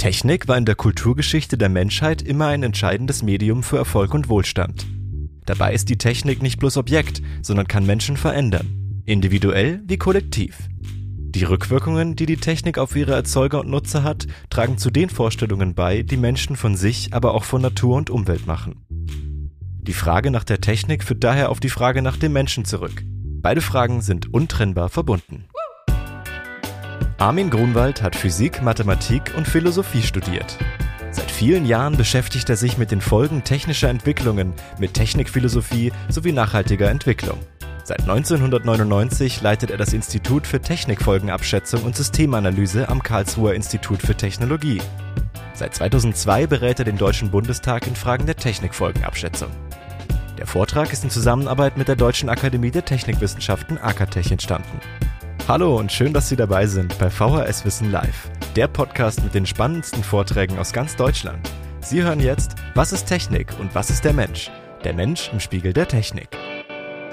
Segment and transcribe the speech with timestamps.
[0.00, 4.86] Technik war in der Kulturgeschichte der Menschheit immer ein entscheidendes Medium für Erfolg und Wohlstand.
[5.44, 10.56] Dabei ist die Technik nicht bloß Objekt, sondern kann Menschen verändern, individuell wie kollektiv.
[10.78, 15.74] Die Rückwirkungen, die die Technik auf ihre Erzeuger und Nutzer hat, tragen zu den Vorstellungen
[15.74, 18.86] bei, die Menschen von sich, aber auch von Natur und Umwelt machen.
[19.82, 23.04] Die Frage nach der Technik führt daher auf die Frage nach dem Menschen zurück.
[23.42, 25.44] Beide Fragen sind untrennbar verbunden.
[27.20, 30.56] Armin Grunwald hat Physik, Mathematik und Philosophie studiert.
[31.10, 36.88] Seit vielen Jahren beschäftigt er sich mit den Folgen technischer Entwicklungen, mit Technikphilosophie sowie nachhaltiger
[36.88, 37.38] Entwicklung.
[37.84, 44.80] Seit 1999 leitet er das Institut für Technikfolgenabschätzung und Systemanalyse am Karlsruher Institut für Technologie.
[45.52, 49.50] Seit 2002 berät er den Deutschen Bundestag in Fragen der Technikfolgenabschätzung.
[50.38, 54.80] Der Vortrag ist in Zusammenarbeit mit der Deutschen Akademie der Technikwissenschaften AKTech entstanden.
[55.50, 59.46] Hallo und schön, dass Sie dabei sind bei VHS Wissen Live, der Podcast mit den
[59.46, 61.40] spannendsten Vorträgen aus ganz Deutschland.
[61.80, 64.48] Sie hören jetzt, was ist Technik und was ist der Mensch?
[64.84, 66.28] Der Mensch im Spiegel der Technik.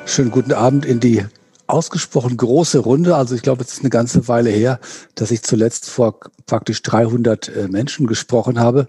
[0.05, 1.25] Schönen guten Abend in die
[1.66, 3.16] ausgesprochen große Runde.
[3.16, 4.79] Also ich glaube, es ist eine ganze Weile her,
[5.16, 8.88] dass ich zuletzt vor praktisch 300 äh, Menschen gesprochen habe.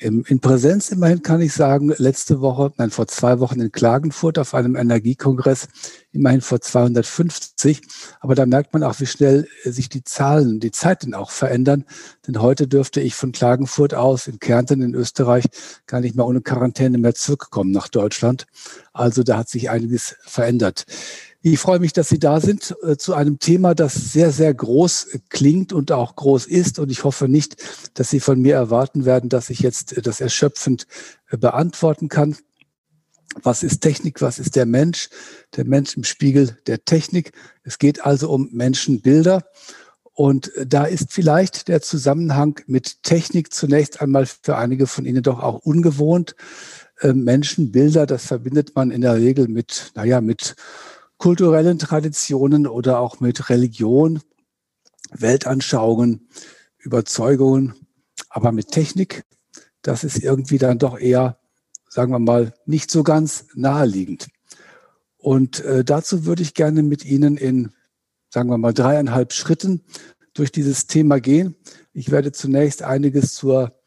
[0.00, 4.54] In Präsenz immerhin kann ich sagen, letzte Woche, nein, vor zwei Wochen in Klagenfurt auf
[4.54, 5.66] einem Energiekongress,
[6.12, 7.82] immerhin vor 250.
[8.20, 11.84] Aber da merkt man auch, wie schnell sich die Zahlen, die Zeiten auch verändern.
[12.28, 15.46] Denn heute dürfte ich von Klagenfurt aus in Kärnten in Österreich
[15.86, 18.46] gar nicht mehr ohne Quarantäne mehr zurückkommen nach Deutschland.
[18.92, 20.86] Also da hat sich einiges verändert.
[21.40, 25.20] Ich freue mich, dass Sie da sind äh, zu einem Thema, das sehr, sehr groß
[25.28, 26.80] klingt und auch groß ist.
[26.80, 27.56] Und ich hoffe nicht,
[27.94, 30.88] dass Sie von mir erwarten werden, dass ich jetzt äh, das erschöpfend
[31.30, 32.36] äh, beantworten kann.
[33.40, 34.20] Was ist Technik?
[34.20, 35.10] Was ist der Mensch?
[35.54, 37.30] Der Mensch im Spiegel der Technik.
[37.62, 39.44] Es geht also um Menschenbilder.
[40.12, 45.40] Und da ist vielleicht der Zusammenhang mit Technik zunächst einmal für einige von Ihnen doch
[45.40, 46.34] auch ungewohnt.
[47.00, 50.56] Menschenbilder, das verbindet man in der Regel mit, naja, mit
[51.18, 54.20] kulturellen Traditionen oder auch mit Religion,
[55.10, 56.28] Weltanschauungen,
[56.78, 57.74] Überzeugungen,
[58.30, 59.24] aber mit Technik,
[59.82, 61.38] das ist irgendwie dann doch eher,
[61.88, 64.28] sagen wir mal, nicht so ganz naheliegend.
[65.16, 67.72] Und äh, dazu würde ich gerne mit Ihnen in,
[68.30, 69.82] sagen wir mal, dreieinhalb Schritten
[70.34, 71.56] durch dieses Thema gehen.
[71.92, 73.77] Ich werde zunächst einiges zur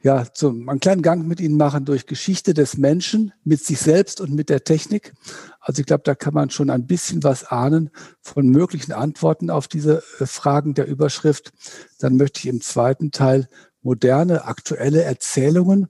[0.00, 4.20] ja, zum, einen kleinen Gang mit Ihnen machen durch Geschichte des Menschen mit sich selbst
[4.20, 5.12] und mit der Technik.
[5.60, 9.66] Also ich glaube, da kann man schon ein bisschen was ahnen von möglichen Antworten auf
[9.66, 11.52] diese äh, Fragen der Überschrift.
[11.98, 13.48] Dann möchte ich im zweiten Teil
[13.82, 15.88] moderne, aktuelle Erzählungen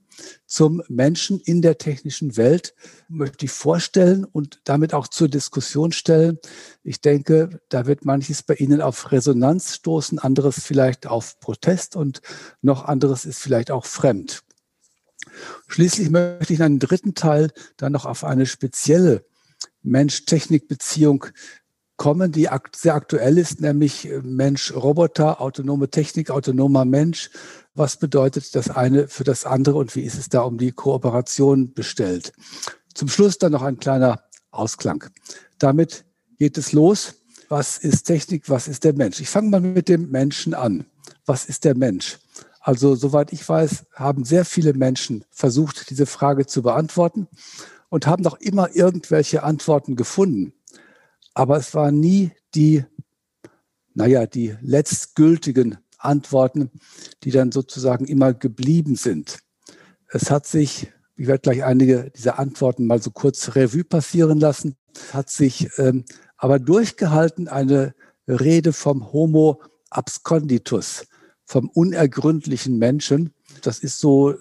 [0.48, 2.75] zum Menschen in der technischen Welt
[3.06, 6.38] möchte ich vorstellen und damit auch zur Diskussion stellen.
[6.82, 12.22] Ich denke, da wird manches bei Ihnen auf Resonanz stoßen, anderes vielleicht auf Protest und
[12.62, 14.42] noch anderes ist vielleicht auch fremd.
[15.66, 19.26] Schließlich möchte ich in einem dritten Teil dann noch auf eine spezielle
[19.82, 21.26] Mensch-Technik-Beziehung
[21.98, 27.28] kommen, die sehr aktuell ist, nämlich Mensch-Roboter, autonome Technik, autonomer Mensch,
[27.78, 31.72] was bedeutet das eine für das andere und wie ist es da um die Kooperation
[31.72, 32.32] bestellt.
[32.92, 35.04] Zum Schluss dann noch ein kleiner Ausklang.
[35.58, 36.04] Damit
[36.38, 37.14] geht es los.
[37.48, 38.50] Was ist Technik?
[38.50, 39.20] Was ist der Mensch?
[39.20, 40.86] Ich fange mal mit dem Menschen an.
[41.24, 42.18] Was ist der Mensch?
[42.60, 47.28] Also, soweit ich weiß, haben sehr viele Menschen versucht, diese Frage zu beantworten
[47.88, 50.52] und haben doch immer irgendwelche Antworten gefunden.
[51.32, 52.84] Aber es waren nie die,
[53.94, 56.70] naja, die letztgültigen Antworten,
[57.25, 59.38] die dann sozusagen immer geblieben sind.
[60.09, 64.76] Es hat sich, ich werde gleich einige dieser Antworten mal so kurz Revue passieren lassen,
[65.12, 66.04] hat sich ähm,
[66.37, 67.94] aber durchgehalten eine
[68.26, 69.60] Rede vom Homo
[69.91, 71.06] absconditus,
[71.44, 73.34] vom unergründlichen Menschen.
[73.62, 74.34] Das ist so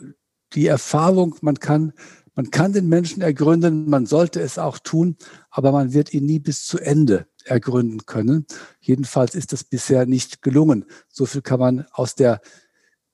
[0.54, 1.94] die Erfahrung, man kann,
[2.36, 5.18] man kann den Menschen ergründen, man sollte es auch tun,
[5.50, 8.46] aber man wird ihn nie bis zu Ende ergründen können.
[8.80, 10.86] Jedenfalls ist das bisher nicht gelungen.
[11.10, 12.42] So viel kann man aus der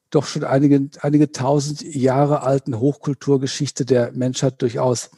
[0.09, 5.09] doch schon einige, einige tausend Jahre alten Hochkulturgeschichte der Menschheit durchaus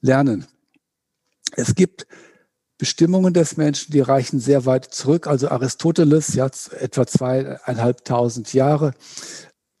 [0.00, 0.46] lernen.
[1.56, 2.06] Es gibt
[2.78, 5.26] Bestimmungen des Menschen, die reichen sehr weit zurück.
[5.26, 8.94] Also Aristoteles, ja, etwa zweieinhalbtausend Jahre,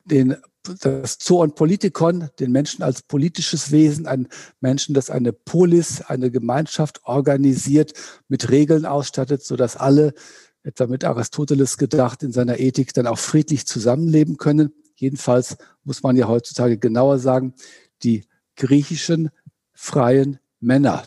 [0.04, 0.36] den
[0.80, 4.28] das Zoon Politikon, den Menschen als politisches Wesen, ein
[4.60, 7.92] Menschen, das eine Polis, eine Gemeinschaft organisiert,
[8.28, 10.14] mit Regeln ausstattet, so dass alle,
[10.62, 14.72] etwa mit Aristoteles gedacht, in seiner Ethik dann auch friedlich zusammenleben können.
[14.96, 17.54] Jedenfalls muss man ja heutzutage genauer sagen,
[18.02, 18.24] die
[18.56, 19.30] griechischen
[19.74, 21.04] freien Männer.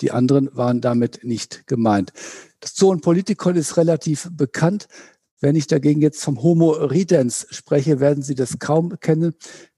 [0.00, 2.12] Die anderen waren damit nicht gemeint.
[2.60, 4.88] Das Zoon Politikon ist relativ bekannt.
[5.40, 9.34] Wenn ich dagegen jetzt vom Homo ridens spreche, werden Sie das kaum kennen.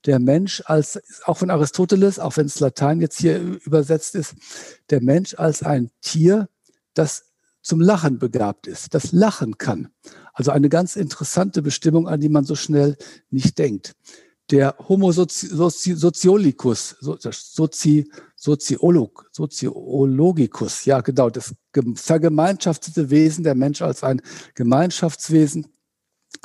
[0.07, 4.35] Der Mensch als, auch von Aristoteles, auch wenn es Latein jetzt hier übersetzt ist,
[4.89, 6.49] der Mensch als ein Tier,
[6.95, 7.25] das
[7.63, 9.89] zum Lachen begabt ist, das lachen kann.
[10.33, 12.97] Also eine ganz interessante Bestimmung, an die man so schnell
[13.31, 13.95] nicht denkt.
[14.51, 18.11] Der Homo sozi sozi sociolicus, sozi
[18.43, 21.55] Soziolog, Soziologicus, ja genau, das
[21.95, 24.23] vergemeinschaftete Wesen, der Mensch als ein
[24.55, 25.67] Gemeinschaftswesen,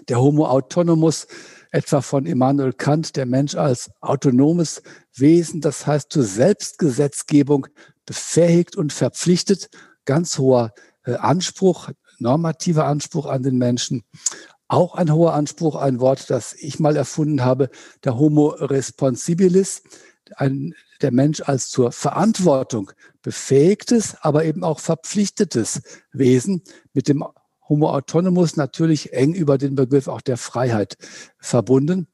[0.09, 1.25] der Homo autonomus,
[1.71, 4.83] etwa von Immanuel Kant, der Mensch als autonomes
[5.15, 7.67] Wesen, das heißt zur Selbstgesetzgebung
[8.05, 9.69] befähigt und verpflichtet,
[10.03, 10.73] ganz hoher
[11.05, 14.03] äh, Anspruch, normativer Anspruch an den Menschen.
[14.67, 17.69] Auch ein hoher Anspruch, ein Wort, das ich mal erfunden habe,
[18.03, 19.81] der Homo responsibilis,
[20.35, 25.81] ein, der Mensch als zur Verantwortung befähigtes, aber eben auch verpflichtetes
[26.11, 26.63] Wesen
[26.93, 27.23] mit dem
[27.67, 30.97] Homo autonomus natürlich eng über den Begriff auch der Freiheit
[31.39, 32.07] verbunden.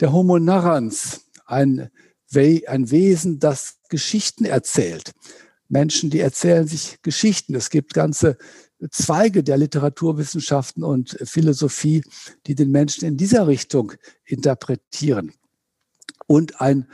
[0.00, 1.90] Der Homo narrans, ein,
[2.34, 5.12] ein Wesen, das Geschichten erzählt.
[5.68, 7.54] Menschen, die erzählen sich Geschichten.
[7.54, 8.36] Es gibt ganze
[8.90, 12.02] Zweige der Literaturwissenschaften und Philosophie,
[12.46, 13.92] die den Menschen in dieser Richtung
[14.24, 15.32] interpretieren.
[16.26, 16.88] Und ein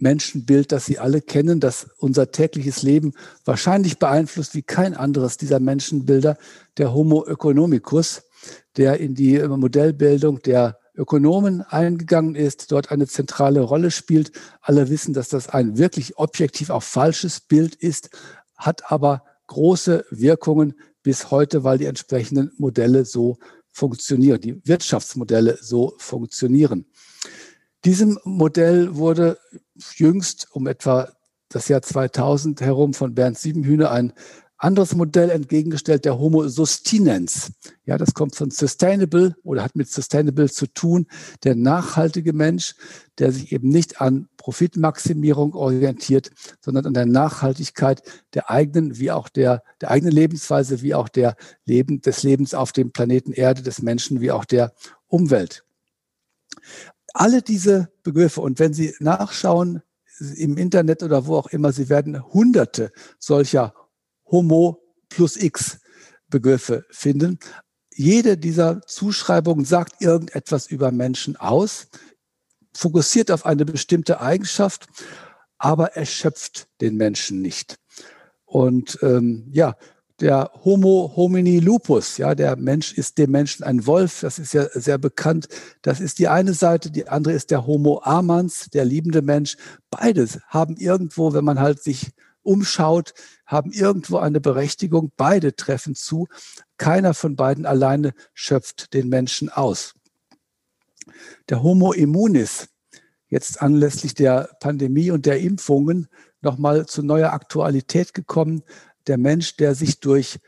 [0.00, 3.12] Menschenbild, das Sie alle kennen, das unser tägliches Leben
[3.44, 6.36] wahrscheinlich beeinflusst wie kein anderes dieser Menschenbilder,
[6.76, 8.22] der Homo economicus,
[8.76, 14.32] der in die Modellbildung der Ökonomen eingegangen ist, dort eine zentrale Rolle spielt.
[14.60, 18.10] Alle wissen, dass das ein wirklich objektiv auch falsches Bild ist,
[18.56, 23.38] hat aber große Wirkungen bis heute, weil die entsprechenden Modelle so
[23.72, 26.86] funktionieren, die Wirtschaftsmodelle so funktionieren.
[27.84, 29.38] Diesem Modell wurde
[29.94, 31.10] jüngst um etwa
[31.48, 34.12] das Jahr 2000 herum von Bernd Siebenhühner ein
[34.58, 37.52] anderes Modell entgegengestellt, der Homo sustinens.
[37.86, 41.06] Ja, das kommt von sustainable oder hat mit sustainable zu tun.
[41.44, 42.74] Der nachhaltige Mensch,
[43.18, 46.30] der sich eben nicht an Profitmaximierung orientiert,
[46.60, 48.02] sondern an der Nachhaltigkeit
[48.34, 52.72] der eigenen, wie auch der, der eigenen Lebensweise, wie auch der Leben, des Lebens auf
[52.72, 54.74] dem Planeten Erde, des Menschen, wie auch der
[55.06, 55.64] Umwelt.
[57.14, 59.82] Alle diese Begriffe und wenn Sie nachschauen
[60.36, 63.74] im Internet oder wo auch immer, Sie werden hunderte solcher
[64.26, 65.78] Homo plus X
[66.28, 67.38] Begriffe finden.
[67.92, 71.88] Jede dieser Zuschreibungen sagt irgendetwas über Menschen aus,
[72.72, 74.86] fokussiert auf eine bestimmte Eigenschaft,
[75.58, 77.78] aber erschöpft den Menschen nicht.
[78.44, 79.76] Und ähm, ja,
[80.20, 84.66] der Homo homini lupus, ja, der Mensch ist dem Menschen ein Wolf, das ist ja
[84.72, 85.48] sehr bekannt.
[85.82, 89.56] Das ist die eine Seite, die andere ist der Homo amans, der liebende Mensch.
[89.90, 92.10] Beides haben irgendwo, wenn man halt sich
[92.42, 93.14] umschaut,
[93.46, 95.10] haben irgendwo eine Berechtigung.
[95.16, 96.28] Beide treffen zu.
[96.76, 99.94] Keiner von beiden alleine schöpft den Menschen aus.
[101.48, 102.68] Der Homo immunis,
[103.28, 106.08] jetzt anlässlich der Pandemie und der Impfungen
[106.42, 108.62] nochmal zu neuer Aktualität gekommen.
[109.06, 110.38] Der Mensch, der sich durch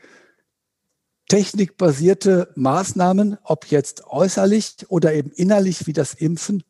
[1.27, 6.63] technikbasierte Maßnahmen, ob jetzt äußerlich oder eben innerlich wie das Impfen,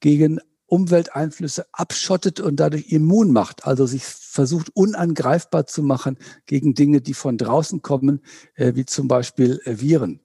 [0.00, 7.00] gegen Umwelteinflüsse abschottet und dadurch immun macht, also sich versucht unangreifbar zu machen gegen Dinge,
[7.00, 8.20] die von draußen kommen,
[8.54, 10.20] äh, wie zum Beispiel äh, Viren.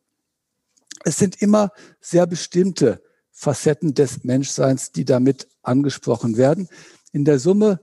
[1.03, 3.01] Es sind immer sehr bestimmte
[3.31, 6.67] Facetten des Menschseins, die damit angesprochen werden.
[7.11, 7.79] In der Summe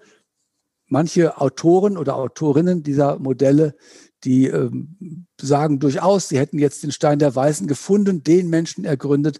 [0.88, 3.76] manche Autoren oder Autorinnen dieser Modelle,
[4.25, 9.38] die ähm, sagen durchaus, sie hätten jetzt den Stein der Weisen gefunden, den Menschen ergründet,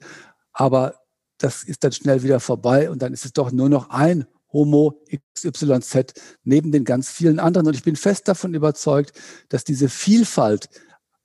[0.53, 0.95] aber
[1.39, 5.01] das ist dann schnell wieder vorbei und dann ist es doch nur noch ein Homo
[5.35, 7.67] XYZ neben den ganz vielen anderen.
[7.67, 9.13] Und ich bin fest davon überzeugt,
[9.49, 10.69] dass diese Vielfalt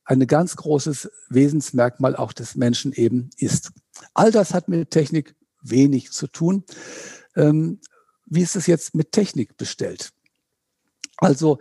[0.05, 3.71] ein ganz großes Wesensmerkmal auch des Menschen eben ist.
[4.13, 6.63] All das hat mit Technik wenig zu tun.
[7.35, 7.79] Ähm,
[8.33, 10.11] wie ist es jetzt mit Technik bestellt?
[11.17, 11.59] Also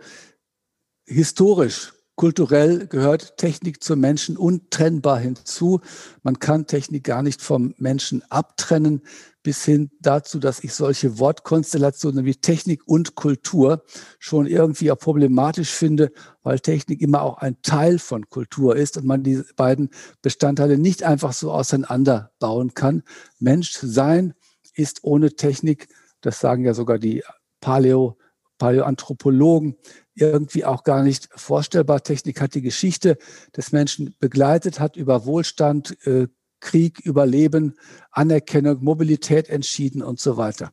[1.05, 5.81] historisch Kulturell gehört Technik zum Menschen untrennbar hinzu.
[6.21, 9.01] Man kann Technik gar nicht vom Menschen abtrennen,
[9.41, 13.83] bis hin dazu, dass ich solche Wortkonstellationen wie Technik und Kultur
[14.19, 16.11] schon irgendwie auch problematisch finde,
[16.43, 19.89] weil Technik immer auch ein Teil von Kultur ist und man die beiden
[20.21, 23.01] Bestandteile nicht einfach so auseinanderbauen kann.
[23.39, 24.35] Mensch sein
[24.75, 25.87] ist ohne Technik,
[26.23, 27.23] das sagen ja sogar die
[27.61, 28.17] Paleo,
[28.57, 29.77] Paläoanthropologen,
[30.15, 32.03] irgendwie auch gar nicht vorstellbar.
[32.03, 33.17] Technik hat die Geschichte
[33.55, 36.27] des Menschen begleitet, hat über Wohlstand, äh,
[36.59, 37.77] Krieg, Überleben,
[38.11, 40.71] Anerkennung, Mobilität entschieden und so weiter.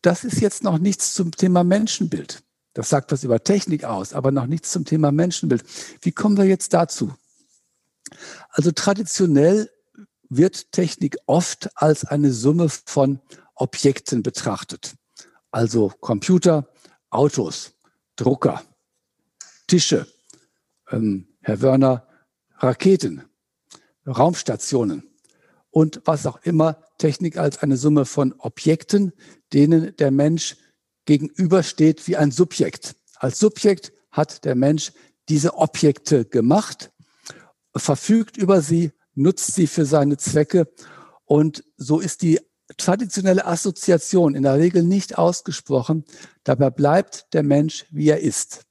[0.00, 2.42] Das ist jetzt noch nichts zum Thema Menschenbild.
[2.74, 5.64] Das sagt was über Technik aus, aber noch nichts zum Thema Menschenbild.
[6.02, 7.12] Wie kommen wir jetzt dazu?
[8.50, 9.70] Also traditionell
[10.36, 13.20] wird Technik oft als eine Summe von
[13.54, 14.94] Objekten betrachtet.
[15.50, 16.68] Also Computer,
[17.10, 17.72] Autos,
[18.16, 18.62] Drucker,
[19.66, 20.06] Tische,
[20.90, 22.08] ähm, Herr Wörner,
[22.58, 23.22] Raketen,
[24.06, 25.10] Raumstationen
[25.70, 29.12] und was auch immer Technik als eine Summe von Objekten,
[29.52, 30.56] denen der Mensch
[31.04, 32.96] gegenübersteht wie ein Subjekt.
[33.16, 34.92] Als Subjekt hat der Mensch
[35.28, 36.92] diese Objekte gemacht,
[37.76, 40.68] verfügt über sie, nutzt sie für seine Zwecke
[41.24, 42.40] und so ist die
[42.76, 46.04] traditionelle Assoziation in der Regel nicht ausgesprochen.
[46.44, 48.64] Dabei bleibt der Mensch, wie er ist.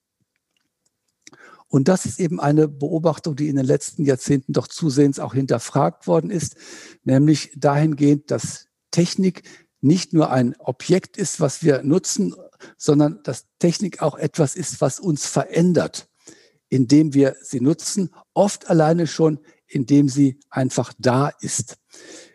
[1.68, 6.06] Und das ist eben eine Beobachtung, die in den letzten Jahrzehnten doch zusehends auch hinterfragt
[6.06, 6.56] worden ist,
[7.04, 9.44] nämlich dahingehend, dass Technik
[9.82, 12.36] nicht nur ein Objekt ist, was wir nutzen,
[12.78, 16.08] sondern dass Technik auch etwas ist, was uns verändert,
[16.70, 19.40] indem wir sie nutzen, oft alleine schon,
[19.74, 21.78] indem sie einfach da ist.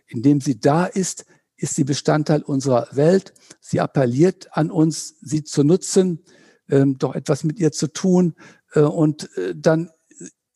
[0.07, 1.25] Indem sie da ist,
[1.57, 3.33] ist sie Bestandteil unserer Welt.
[3.61, 6.25] Sie appelliert an uns, sie zu nutzen,
[6.69, 8.35] ähm, doch etwas mit ihr zu tun,
[8.73, 9.91] äh, und äh, dann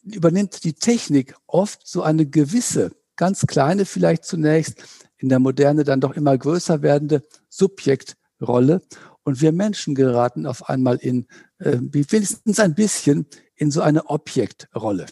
[0.02, 4.82] übernimmt die Technik oft so eine gewisse, ganz kleine vielleicht zunächst,
[5.16, 8.82] in der Moderne dann doch immer größer werdende Subjektrolle.
[9.24, 15.06] Und wir Menschen geraten auf einmal in, äh, wenigstens ein bisschen, in so eine Objektrolle.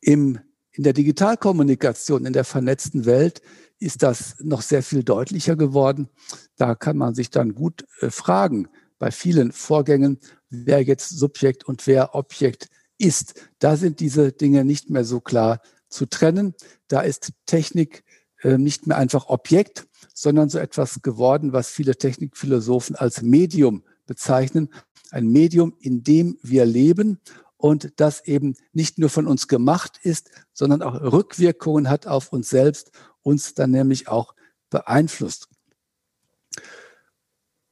[0.00, 0.38] Im,
[0.72, 3.42] in der Digitalkommunikation, in der vernetzten Welt
[3.78, 6.08] ist das noch sehr viel deutlicher geworden.
[6.56, 10.18] Da kann man sich dann gut äh, fragen bei vielen Vorgängen,
[10.50, 13.48] wer jetzt Subjekt und wer Objekt ist.
[13.58, 16.54] Da sind diese Dinge nicht mehr so klar zu trennen.
[16.88, 18.04] Da ist Technik
[18.42, 24.68] äh, nicht mehr einfach Objekt, sondern so etwas geworden, was viele Technikphilosophen als Medium bezeichnen.
[25.10, 27.18] Ein Medium, in dem wir leben
[27.60, 32.48] und das eben nicht nur von uns gemacht ist, sondern auch Rückwirkungen hat auf uns
[32.48, 32.90] selbst,
[33.22, 34.34] uns dann nämlich auch
[34.70, 35.48] beeinflusst.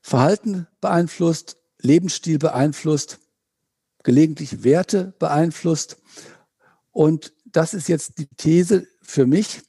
[0.03, 3.19] Verhalten beeinflusst, Lebensstil beeinflusst,
[4.03, 5.97] gelegentlich Werte beeinflusst.
[6.93, 9.63] Und das ist jetzt die These für mich,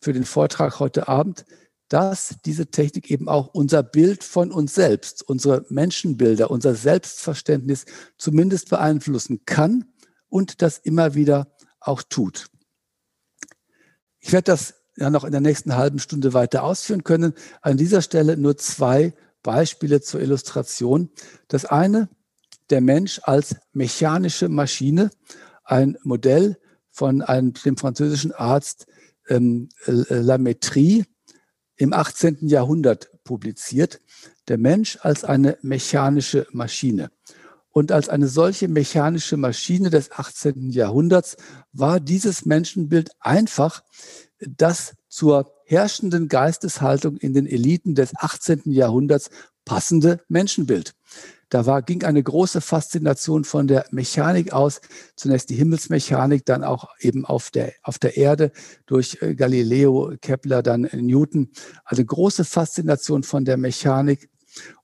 [0.00, 1.44] für den Vortrag heute Abend,
[1.92, 7.84] dass diese Technik eben auch unser Bild von uns selbst, unsere Menschenbilder, unser Selbstverständnis
[8.16, 9.84] zumindest beeinflussen kann
[10.30, 12.46] und das immer wieder auch tut.
[14.20, 17.34] Ich werde das ja noch in der nächsten halben Stunde weiter ausführen können.
[17.60, 21.10] An dieser Stelle nur zwei Beispiele zur Illustration.
[21.48, 22.08] Das eine,
[22.70, 25.10] der Mensch als mechanische Maschine,
[25.64, 26.56] ein Modell
[26.90, 28.86] von einem, dem französischen Arzt
[29.28, 31.04] ähm, Lametrie
[31.82, 32.46] im 18.
[32.46, 34.00] Jahrhundert publiziert.
[34.46, 37.10] Der Mensch als eine mechanische Maschine.
[37.70, 40.70] Und als eine solche mechanische Maschine des 18.
[40.70, 41.36] Jahrhunderts
[41.72, 43.82] war dieses Menschenbild einfach
[44.38, 48.62] das zur herrschenden Geisteshaltung in den Eliten des 18.
[48.66, 49.30] Jahrhunderts
[49.64, 50.94] passende Menschenbild.
[51.52, 54.80] Da war, ging eine große Faszination von der Mechanik aus.
[55.16, 58.52] Zunächst die Himmelsmechanik, dann auch eben auf der, auf der Erde
[58.86, 61.50] durch äh, Galileo, Kepler, dann Newton.
[61.84, 64.30] Also große Faszination von der Mechanik.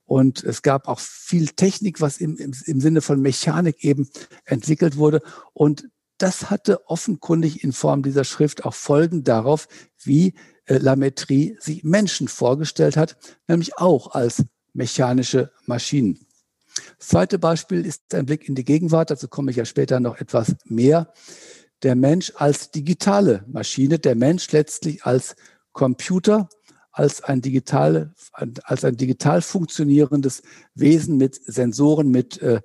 [0.05, 4.07] Und es gab auch viel Technik, was im, im, im Sinne von Mechanik eben
[4.45, 5.23] entwickelt wurde.
[5.53, 9.67] Und das hatte offenkundig in Form dieser Schrift auch Folgen darauf,
[10.03, 10.35] wie
[10.65, 16.27] äh, Lametrie sich Menschen vorgestellt hat, nämlich auch als mechanische Maschinen.
[16.97, 20.17] Das zweite Beispiel ist ein Blick in die Gegenwart, dazu komme ich ja später noch
[20.19, 21.13] etwas mehr.
[21.83, 25.35] Der Mensch als digitale Maschine, der Mensch letztlich als
[25.71, 26.49] Computer,
[26.91, 28.13] als ein digital,
[28.63, 30.41] als ein digital funktionierendes
[30.75, 32.61] Wesen mit Sensoren, mit äh,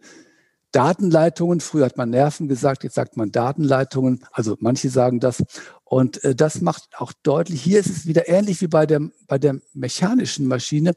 [0.73, 1.61] Datenleitungen.
[1.61, 4.25] Früher hat man Nerven gesagt, jetzt sagt man Datenleitungen.
[4.33, 5.44] Also manche sagen das.
[5.85, 9.38] Und äh, das macht auch deutlich, hier ist es wieder ähnlich wie bei der, bei
[9.38, 10.94] der mechanischen Maschine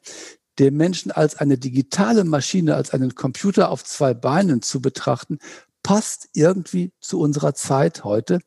[0.60, 5.40] den Menschen als eine digitale Maschine, als einen Computer auf zwei Beinen zu betrachten,
[5.84, 8.40] passt irgendwie zu unserer Zeit heute,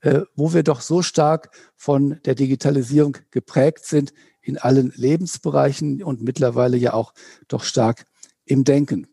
[0.00, 6.20] äh, wo wir doch so stark von der Digitalisierung geprägt sind in allen Lebensbereichen und
[6.20, 7.14] mittlerweile ja auch
[7.48, 8.04] doch stark
[8.44, 9.06] im Denken.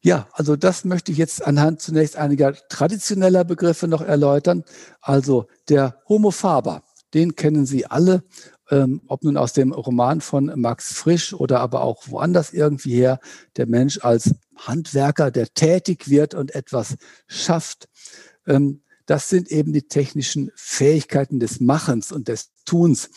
[0.00, 4.64] Ja, also das möchte ich jetzt anhand zunächst einiger traditioneller Begriffe noch erläutern.
[5.00, 6.82] Also der Homo faber,
[7.14, 8.24] den kennen Sie alle
[8.72, 13.20] ähm, ob nun aus dem Roman von Max Frisch oder aber auch woanders irgendwie her,
[13.56, 17.90] der Mensch als Handwerker, der tätig wird und etwas schafft.
[18.46, 23.10] Ähm, das sind eben die technischen Fähigkeiten des Machens und des Tuns,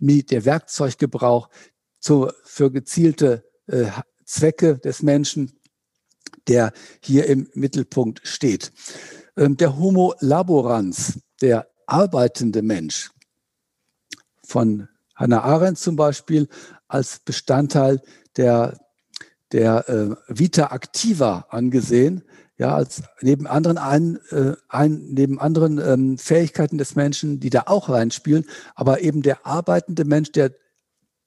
[0.00, 1.50] der Werkzeuggebrauch
[2.00, 3.86] zu, für gezielte äh,
[4.24, 5.52] Zwecke des Menschen,
[6.48, 8.72] der hier im Mittelpunkt steht.
[9.36, 13.10] Ähm, der Homo laborans, der arbeitende Mensch,
[14.44, 16.48] von Hannah Arendt zum Beispiel
[16.88, 18.00] als Bestandteil
[18.36, 18.78] der,
[19.52, 22.24] der äh, Vita Activa angesehen,
[22.58, 27.64] ja, als neben anderen, ein, äh, ein, neben anderen ähm, Fähigkeiten des Menschen, die da
[27.66, 30.52] auch reinspielen, aber eben der arbeitende Mensch, der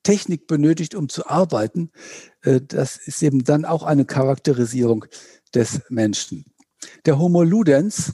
[0.03, 1.91] Technik benötigt, um zu arbeiten,
[2.43, 5.05] äh, das ist eben dann auch eine Charakterisierung
[5.53, 6.45] des Menschen.
[7.05, 8.13] Der Homo ludens,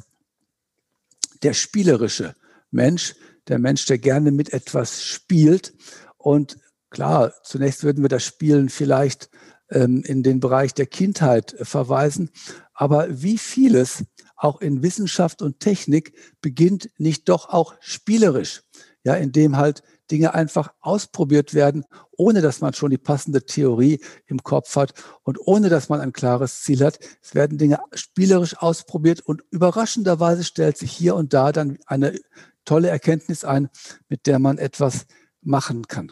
[1.44, 2.36] der spielerische
[2.72, 3.16] Mensch,
[3.52, 5.74] der Mensch, der gerne mit etwas spielt.
[6.18, 6.58] Und
[6.90, 9.30] klar, zunächst würden wir das Spielen vielleicht
[9.70, 12.32] ähm, in den Bereich der Kindheit verweisen.
[12.74, 14.06] Aber wie vieles
[14.36, 18.64] auch in Wissenschaft und Technik beginnt nicht doch auch spielerisch,
[19.04, 24.44] ja, indem halt Dinge einfach ausprobiert werden, ohne dass man schon die passende Theorie im
[24.44, 24.94] Kopf hat
[25.24, 27.00] und ohne dass man ein klares Ziel hat.
[27.22, 32.20] Es werden Dinge spielerisch ausprobiert und überraschenderweise stellt sich hier und da dann eine
[32.66, 33.70] tolle Erkenntnis ein,
[34.10, 35.06] mit der man etwas
[35.42, 36.12] machen kann.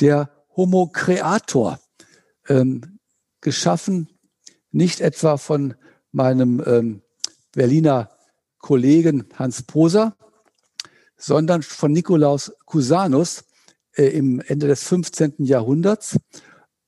[0.00, 1.78] Der Homo Creator,
[2.48, 2.98] ähm,
[3.40, 4.08] geschaffen
[4.70, 5.74] nicht etwa von
[6.12, 7.02] meinem ähm,
[7.52, 8.10] Berliner
[8.58, 10.16] Kollegen Hans Poser,
[11.16, 13.44] sondern von Nikolaus Cusanus
[13.96, 15.34] äh, im Ende des 15.
[15.38, 16.16] Jahrhunderts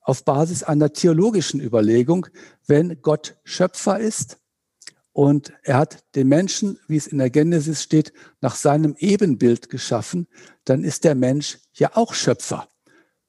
[0.00, 2.26] auf Basis einer theologischen Überlegung,
[2.66, 4.38] wenn Gott Schöpfer ist
[5.20, 10.28] und er hat den Menschen, wie es in der Genesis steht, nach seinem Ebenbild geschaffen,
[10.64, 12.68] dann ist der Mensch ja auch Schöpfer,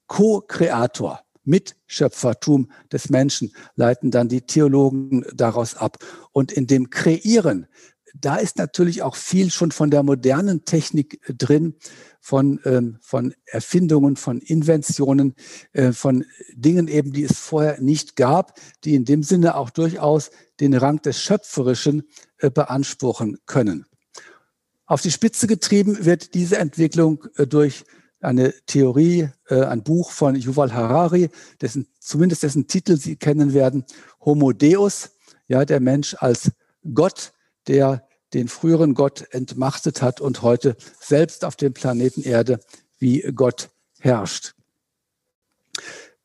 [0.06, 1.20] Co-Kreator.
[1.44, 5.98] Mitschöpfertum des Menschen leiten dann die Theologen daraus ab.
[6.30, 7.66] Und in dem Kreieren
[8.14, 11.74] da ist natürlich auch viel schon von der modernen Technik äh, drin,
[12.20, 15.34] von, ähm, von Erfindungen, von Inventionen,
[15.72, 20.30] äh, von Dingen eben, die es vorher nicht gab, die in dem Sinne auch durchaus
[20.62, 22.04] den Rang des Schöpferischen
[22.38, 23.84] äh, beanspruchen können.
[24.86, 27.84] Auf die Spitze getrieben wird diese Entwicklung äh, durch
[28.20, 33.84] eine Theorie, äh, ein Buch von Yuval Harari, dessen, zumindest dessen Titel Sie kennen werden,
[34.20, 35.10] Homo Deus,
[35.48, 36.52] ja, der Mensch als
[36.94, 37.32] Gott,
[37.66, 42.60] der den früheren Gott entmachtet hat und heute selbst auf dem Planeten Erde
[42.98, 44.54] wie Gott herrscht.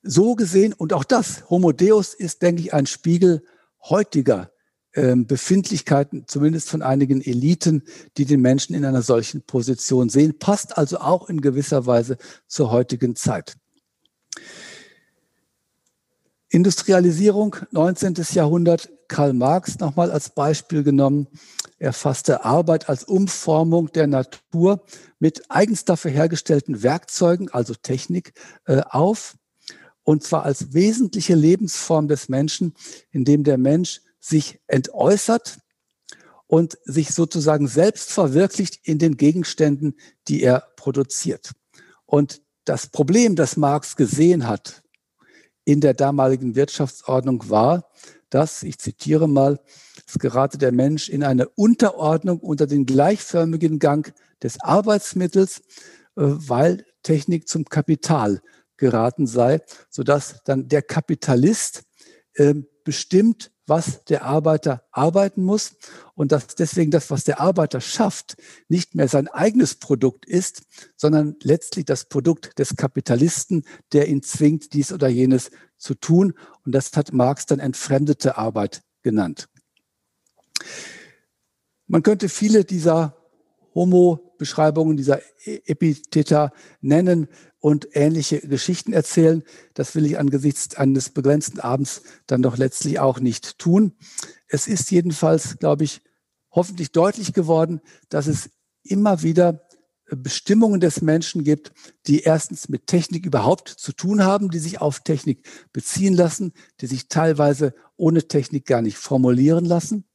[0.04, 3.43] So gesehen, und auch das, Homo Deus ist, denke ich, ein Spiegel
[3.89, 4.52] heutiger
[4.93, 7.84] äh, Befindlichkeiten, zumindest von einigen Eliten,
[8.17, 12.71] die den Menschen in einer solchen Position sehen, passt also auch in gewisser Weise zur
[12.71, 13.58] heutigen Zeit.
[16.50, 18.15] Industrialisierung, 19.
[18.32, 21.28] Jahrhundert, Karl Marx nochmal als Beispiel genommen.
[21.78, 24.84] Er fasste Arbeit als Umformung der Natur
[25.19, 28.34] mit eigens dafür hergestellten Werkzeugen, also Technik,
[28.65, 29.36] äh, auf.
[30.08, 32.74] Und zwar als wesentliche Lebensform des Menschen,
[33.12, 35.60] indem der Mensch sich entäußert
[36.48, 39.98] und sich sozusagen selbst verwirklicht in den Gegenständen,
[40.30, 41.52] die er produziert.
[42.06, 44.82] Und das Problem, das Marx gesehen hat,
[45.65, 47.91] in der damaligen Wirtschaftsordnung war,
[48.30, 49.60] dass, ich zitiere mal,
[50.08, 55.60] es gerate der Mensch in eine Unterordnung unter den gleichförmigen Gang des Arbeitsmittels,
[56.15, 58.41] äh, weil Technik zum Kapital
[58.77, 61.83] geraten sei, sodass dann der Kapitalist
[62.33, 65.75] äh, bestimmt, was der Arbeiter arbeiten muss
[66.15, 68.37] und dass deswegen das, was der Arbeiter schafft,
[68.69, 70.61] nicht mehr sein eigenes Produkt ist,
[70.95, 76.33] sondern letztlich das Produkt des Kapitalisten, der ihn zwingt, dies oder jenes zu tun.
[76.65, 79.49] Und das hat Marx dann entfremdete Arbeit genannt.
[81.87, 83.17] Man könnte viele dieser
[83.75, 87.27] Homo-Beschreibungen, dieser e-, Epitheta nennen
[87.60, 89.43] und ähnliche Geschichten erzählen.
[89.74, 93.93] Das will ich angesichts eines begrenzten Abends dann doch letztlich auch nicht tun.
[94.48, 96.02] Es ist jedenfalls, glaube ich,
[96.52, 98.50] hoffentlich deutlich geworden, dass es
[98.84, 99.67] immer wieder
[100.10, 101.74] Bestimmungen des Menschen gibt,
[102.08, 106.88] die erstens mit Technik überhaupt zu tun haben, die sich auf Technik beziehen lassen, die
[106.88, 110.06] sich teilweise ohne Technik gar nicht formulieren lassen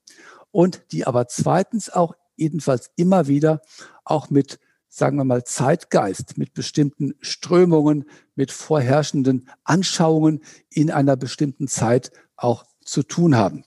[0.50, 3.60] und die aber zweitens auch jedenfalls immer wieder
[4.04, 4.58] auch mit,
[4.94, 12.66] sagen wir mal, Zeitgeist, mit bestimmten Strömungen, mit vorherrschenden Anschauungen in einer bestimmten Zeit auch
[12.84, 13.64] zu tun haben.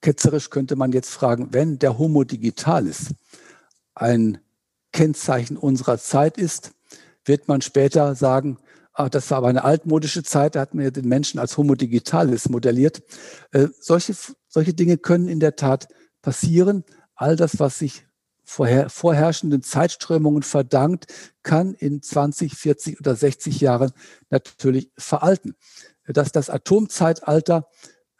[0.00, 3.14] Ketzerisch könnte man jetzt fragen, wenn der Homo digitalis
[3.94, 4.38] ein
[4.90, 6.72] Kennzeichen unserer Zeit ist,
[7.26, 8.56] wird man später sagen,
[8.94, 11.74] ah, das war aber eine altmodische Zeit, da hat man ja den Menschen als Homo
[11.74, 13.02] digitalis modelliert.
[13.52, 14.14] Äh, solche,
[14.48, 15.88] solche Dinge können in der Tat
[16.22, 16.84] passieren.
[17.14, 18.06] All das, was sich
[18.44, 21.06] vorher, vorherrschenden Zeitströmungen verdankt,
[21.42, 23.92] kann in 20, 40 oder 60 Jahren
[24.30, 25.56] natürlich veralten.
[26.06, 27.68] Dass das Atomzeitalter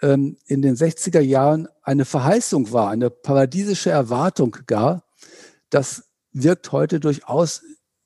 [0.02, 5.04] ähm, in den 60er Jahren eine Verheißung war, eine paradiesische Erwartung gar,
[5.70, 7.62] das wirkt heute durchaus,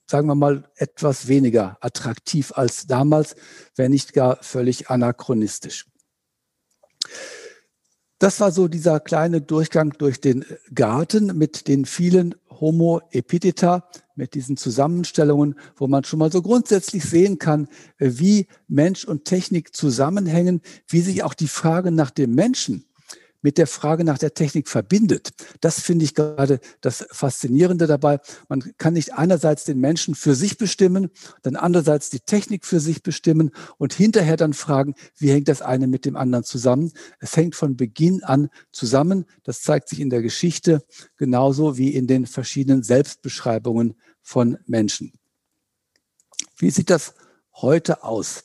[0.06, 3.36] sagen wir mal, etwas weniger attraktiv als damals,
[3.76, 5.86] wenn nicht gar völlig anachronistisch.
[8.18, 14.34] Das war so dieser kleine Durchgang durch den Garten mit den vielen Homo epitheta, mit
[14.34, 20.62] diesen Zusammenstellungen, wo man schon mal so grundsätzlich sehen kann, wie Mensch und Technik zusammenhängen,
[20.88, 22.87] wie sich auch die Frage nach dem Menschen
[23.42, 25.30] mit der Frage nach der Technik verbindet.
[25.60, 28.20] Das finde ich gerade das Faszinierende dabei.
[28.48, 31.10] Man kann nicht einerseits den Menschen für sich bestimmen,
[31.42, 35.86] dann andererseits die Technik für sich bestimmen und hinterher dann fragen, wie hängt das eine
[35.86, 36.92] mit dem anderen zusammen.
[37.20, 39.24] Es hängt von Beginn an zusammen.
[39.44, 40.82] Das zeigt sich in der Geschichte
[41.16, 45.12] genauso wie in den verschiedenen Selbstbeschreibungen von Menschen.
[46.56, 47.14] Wie sieht das
[47.54, 48.44] heute aus?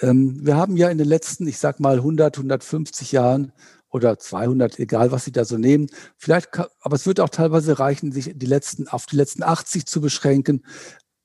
[0.00, 3.52] Ähm, wir haben ja in den letzten, ich sag mal 100, 150 Jahren
[3.90, 5.88] oder 200, egal was Sie da so nehmen.
[6.16, 6.50] Vielleicht,
[6.80, 10.64] aber es wird auch teilweise reichen, sich die letzten, auf die letzten 80 zu beschränken,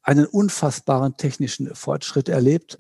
[0.02, 2.80] einen unfassbaren technischen Fortschritt erlebt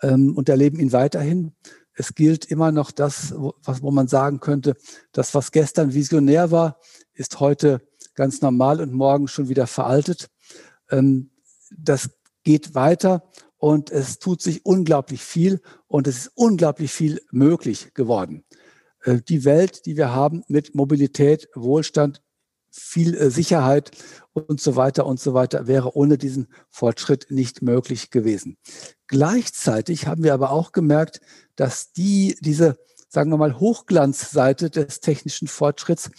[0.00, 1.52] ähm, und erleben ihn weiterhin.
[1.94, 4.76] Es gilt immer noch das, was, wo man sagen könnte,
[5.12, 6.78] das, was gestern visionär war,
[7.12, 7.82] ist heute
[8.14, 10.30] ganz normal und morgen schon wieder veraltet.
[10.90, 11.30] Ähm,
[11.76, 12.10] das
[12.44, 18.44] geht weiter und es tut sich unglaublich viel und es ist unglaublich viel möglich geworden.
[19.04, 22.22] Äh, die Welt, die wir haben mit Mobilität, Wohlstand,
[22.70, 23.90] viel äh, Sicherheit
[24.32, 28.56] und so weiter und so weiter wäre ohne diesen Fortschritt nicht möglich gewesen.
[29.06, 31.20] Gleichzeitig haben wir aber auch gemerkt,
[31.54, 36.10] dass die, diese, sagen wir mal, Hochglanzseite des technischen Fortschritts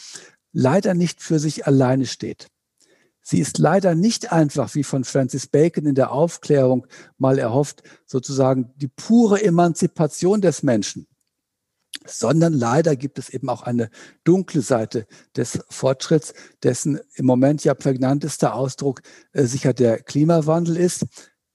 [0.51, 2.47] leider nicht für sich alleine steht.
[3.25, 6.85] Sie ist leider nicht einfach, wie von Francis Bacon in der Aufklärung
[7.17, 11.07] mal erhofft, sozusagen die pure Emanzipation des Menschen
[12.07, 13.89] sondern leider gibt es eben auch eine
[14.23, 21.05] dunkle Seite des Fortschritts, dessen im Moment ja prägnantester Ausdruck äh, sicher der Klimawandel ist.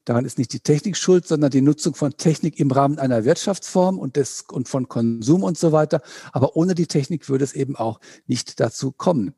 [0.09, 3.99] Daran ist nicht die Technik schuld, sondern die Nutzung von Technik im Rahmen einer Wirtschaftsform
[3.99, 6.01] und, des, und von Konsum und so weiter.
[6.33, 9.35] Aber ohne die Technik würde es eben auch nicht dazu kommen.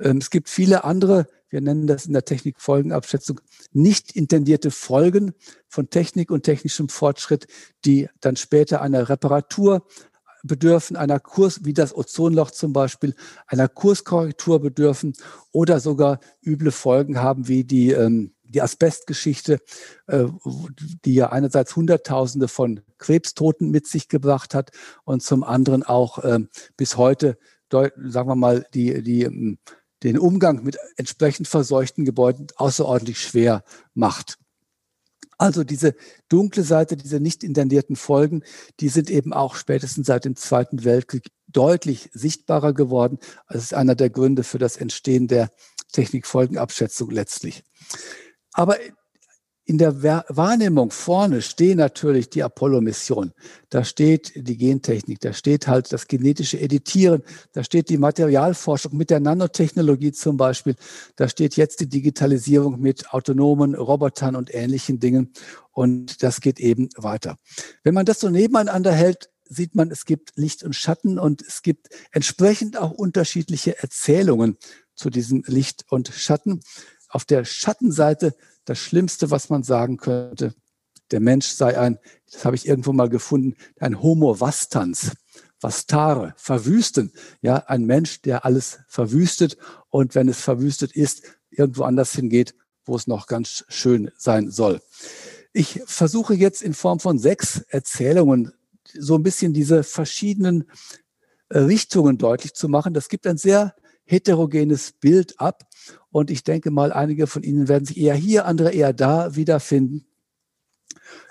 [0.00, 3.42] Ähm, es gibt viele andere, wir nennen das in der Technikfolgenabschätzung,
[3.72, 5.34] nicht intendierte Folgen
[5.68, 7.46] von Technik und technischem Fortschritt,
[7.84, 9.86] die dann später einer Reparatur,
[10.42, 13.14] bedürfen einer Kurs, wie das Ozonloch zum Beispiel,
[13.46, 15.14] einer Kurskorrektur bedürfen
[15.52, 19.60] oder sogar üble Folgen haben, wie die, ähm, die Asbestgeschichte,
[20.06, 20.26] äh,
[21.04, 24.70] die ja einerseits Hunderttausende von Krebstoten mit sich gebracht hat
[25.04, 26.40] und zum anderen auch äh,
[26.76, 27.38] bis heute,
[27.70, 29.58] sagen wir mal, die, die, ähm,
[30.02, 34.38] den Umgang mit entsprechend verseuchten Gebäuden außerordentlich schwer macht.
[35.38, 35.94] Also diese
[36.28, 38.42] dunkle Seite, diese nicht intendierten Folgen,
[38.80, 43.18] die sind eben auch spätestens seit dem Zweiten Weltkrieg deutlich sichtbarer geworden.
[43.48, 45.50] Das ist einer der Gründe für das Entstehen der
[45.92, 47.64] Technikfolgenabschätzung letztlich.
[48.52, 48.76] Aber
[49.68, 53.32] in der Wahrnehmung vorne stehen natürlich die Apollo-Mission.
[53.68, 59.10] Da steht die Gentechnik, da steht halt das genetische Editieren, da steht die Materialforschung mit
[59.10, 60.76] der Nanotechnologie zum Beispiel,
[61.16, 65.32] da steht jetzt die Digitalisierung mit autonomen Robotern und ähnlichen Dingen.
[65.72, 67.36] Und das geht eben weiter.
[67.82, 71.62] Wenn man das so nebeneinander hält, sieht man, es gibt Licht und Schatten und es
[71.62, 74.58] gibt entsprechend auch unterschiedliche Erzählungen
[74.94, 76.60] zu diesem Licht und Schatten.
[77.08, 78.34] Auf der Schattenseite
[78.66, 80.54] das Schlimmste, was man sagen könnte,
[81.10, 81.98] der Mensch sei ein,
[82.30, 85.12] das habe ich irgendwo mal gefunden, ein Homo vastans,
[85.60, 87.12] vastare, verwüsten.
[87.40, 89.56] Ja, ein Mensch, der alles verwüstet
[89.88, 94.82] und wenn es verwüstet ist, irgendwo anders hingeht, wo es noch ganz schön sein soll.
[95.52, 98.52] Ich versuche jetzt in Form von sechs Erzählungen
[98.92, 100.64] so ein bisschen diese verschiedenen
[101.48, 102.94] äh, Richtungen deutlich zu machen.
[102.94, 103.74] Das gibt ein sehr
[104.04, 105.68] heterogenes Bild ab.
[106.16, 110.06] Und ich denke mal, einige von Ihnen werden sich eher hier, andere eher da wiederfinden.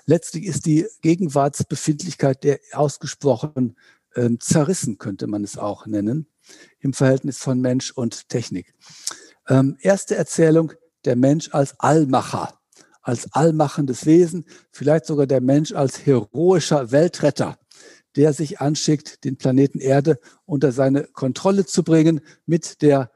[0.04, 3.74] Letztlich ist die Gegenwartsbefindlichkeit der ausgesprochen
[4.14, 6.28] ähm, zerrissen, könnte man es auch nennen,
[6.78, 8.74] im Verhältnis von Mensch und Technik.
[9.48, 10.72] Ähm, erste Erzählung,
[11.04, 12.60] der Mensch als Allmacher,
[13.02, 17.58] als allmachendes Wesen, vielleicht sogar der Mensch als heroischer Weltretter
[18.14, 23.10] der sich anschickt, den Planeten Erde unter seine Kontrolle zu bringen, mit der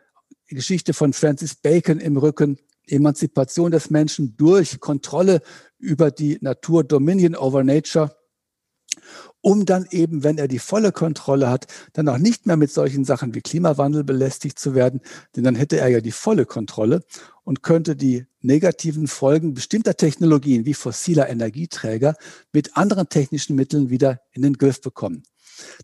[0.55, 5.43] Geschichte von Francis Bacon im Rücken, Emanzipation des Menschen durch Kontrolle
[5.79, 8.15] über die Natur, Dominion over Nature
[9.43, 13.05] um dann eben, wenn er die volle Kontrolle hat, dann auch nicht mehr mit solchen
[13.05, 15.01] Sachen wie Klimawandel belästigt zu werden,
[15.35, 17.03] denn dann hätte er ja die volle Kontrolle
[17.43, 22.17] und könnte die negativen Folgen bestimmter Technologien wie fossiler Energieträger
[22.53, 25.23] mit anderen technischen Mitteln wieder in den Griff bekommen.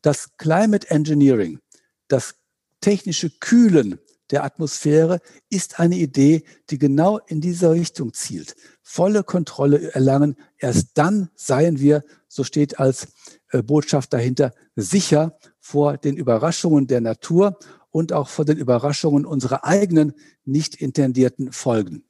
[0.03, 1.61] Das Climate Engineering,
[2.09, 2.35] das
[2.81, 3.99] technische Kühlen
[4.31, 8.57] der Atmosphäre ist eine Idee, die genau in diese Richtung zielt.
[8.83, 10.37] Volle Kontrolle erlangen.
[10.59, 13.09] Erst dann seien wir, so steht als
[13.51, 17.59] äh, Botschaft dahinter, sicher vor den Überraschungen der Natur
[17.91, 22.05] und auch vor den Überraschungen unserer eigenen nicht intendierten Folgen.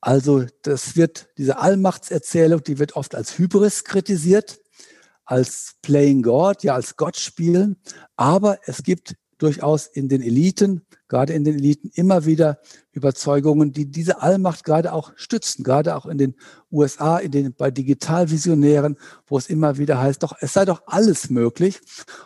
[0.00, 4.60] Also das wird, diese Allmachtserzählung, die wird oft als Hybris kritisiert,
[5.24, 7.76] als Playing God, ja als Gott spielen.
[8.16, 12.60] Aber es gibt durchaus in den Eliten, gerade in den Eliten, immer wieder
[12.92, 16.34] Überzeugungen, die diese Allmacht gerade auch stützen, gerade auch in den
[16.70, 21.28] USA, in den, bei Digitalvisionären, wo es immer wieder heißt, doch, es sei doch alles
[21.28, 21.80] möglich.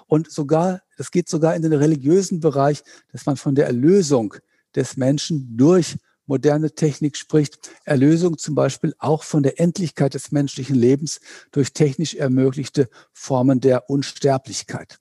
[0.06, 4.34] Und sogar, es geht sogar in den religiösen Bereich, dass man von der Erlösung
[4.74, 7.70] des Menschen durch moderne Technik spricht.
[7.84, 11.20] Erlösung zum Beispiel auch von der Endlichkeit des menschlichen Lebens
[11.52, 14.98] durch technisch ermöglichte Formen der Unsterblichkeit.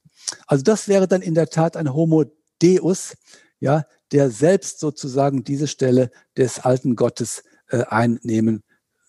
[0.48, 2.26] Also das wäre dann in der Tat ein Homo
[2.62, 3.16] Deus,
[3.60, 8.64] ja, der selbst sozusagen diese Stelle des alten Gottes äh, einnehmen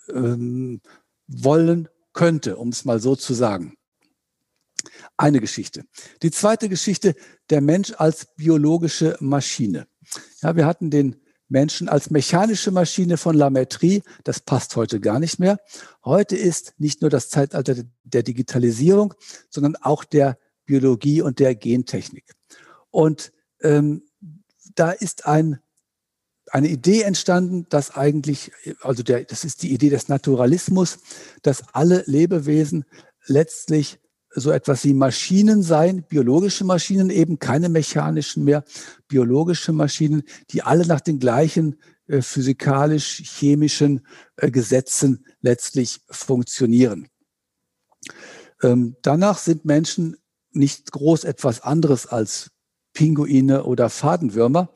[0.08, 0.80] ähm,
[1.26, 3.76] wollen könnte, um es mal so zu sagen.
[5.16, 5.84] Eine Geschichte.
[6.22, 7.14] Die zweite Geschichte,
[7.50, 9.86] der Mensch als biologische Maschine.
[10.42, 11.16] Ja, wir hatten den
[11.48, 14.02] Menschen als mechanische Maschine von Lametrie.
[14.24, 15.58] Das passt heute gar nicht mehr.
[16.04, 19.14] Heute ist nicht nur das Zeitalter der Digitalisierung,
[19.48, 22.24] sondern auch der Biologie und der Gentechnik.
[22.90, 24.02] Und ähm,
[24.74, 25.60] da ist ein,
[26.50, 30.98] eine Idee entstanden, dass eigentlich, also der, das ist die Idee des Naturalismus,
[31.42, 32.84] dass alle Lebewesen
[33.26, 33.98] letztlich
[34.30, 38.64] so etwas wie Maschinen seien, biologische Maschinen eben, keine mechanischen mehr,
[39.08, 47.08] biologische Maschinen, die alle nach den gleichen äh, physikalisch-chemischen äh, Gesetzen letztlich funktionieren.
[48.62, 50.16] Ähm, danach sind Menschen
[50.56, 52.50] nicht groß etwas anderes als
[52.92, 54.70] Pinguine oder Fadenwürmer.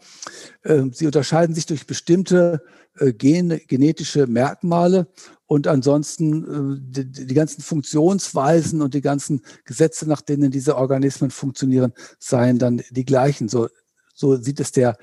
[0.65, 2.63] Ähm, sie unterscheiden sich durch bestimmte
[2.99, 5.07] äh, Gen genetische Merkmale
[5.47, 11.31] und ansonsten äh, die, die, ganzen Funktionsweisen und die ganzen Gesetze, nach denen diese Organismen
[11.31, 13.49] funktionieren, seien dann die gleichen.
[13.49, 13.69] So,
[14.15, 14.99] so sieht es der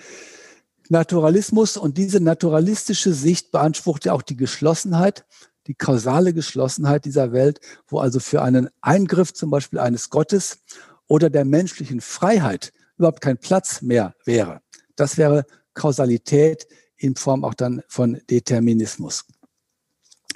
[0.90, 5.26] Naturalismus und diese naturalistische Sicht beansprucht ja auch die Geschlossenheit,
[5.67, 10.60] die kausale Geschlossenheit dieser Welt, wo also für einen Eingriff zum Beispiel eines Gottes
[11.08, 14.62] oder der menschlichen Freiheit überhaupt kein Platz mehr wäre.
[14.95, 19.25] Das wäre Kausalität in Form auch dann von Determinismus.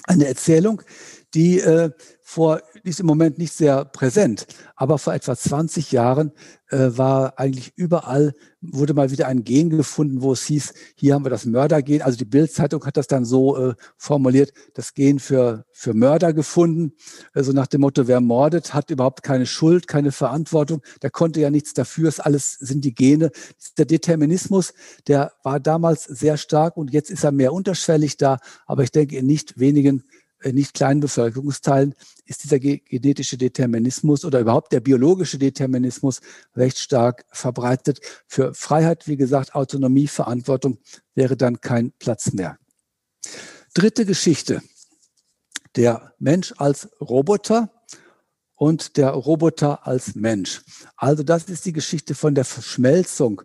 [0.04, 0.82] Eine Erzählung,
[1.34, 1.92] die äh,
[2.22, 6.32] vor, die ist im Moment nicht sehr präsent, aber vor etwa 20 Jahren
[6.70, 11.26] äh, war eigentlich überall, wurde mal wieder ein Gen gefunden, wo es hieß, hier haben
[11.26, 12.02] wir das Mördergen.
[12.02, 16.94] Also die Bildzeitung hat das dann so äh, formuliert, das Gen für, für Mörder gefunden.
[17.34, 20.82] Also nach dem Motto, wer mordet, hat überhaupt keine Schuld, keine Verantwortung.
[21.02, 23.32] Der konnte ja nichts dafür, es alles sind die Gene.
[23.78, 24.74] Der Determinismus,
[25.08, 29.18] der war damals sehr stark und jetzt ist er mehr unterschwellig da, aber ich denke
[29.18, 30.04] in nicht wenigen
[30.52, 36.22] nicht kleinen Bevölkerungsteilen ist dieser genetische Determinismus oder überhaupt der biologische Determinismus
[36.56, 38.00] recht stark verbreitet.
[38.28, 40.80] Für Freiheit, wie gesagt, Autonomie, Verantwortung
[41.16, 42.58] wäre dann kein Platz mehr.
[43.74, 44.62] Dritte Geschichte.
[45.76, 47.72] Der Mensch als Roboter
[48.56, 50.62] und der Roboter als Mensch.
[50.98, 53.42] Also das ist die Geschichte von der Verschmelzung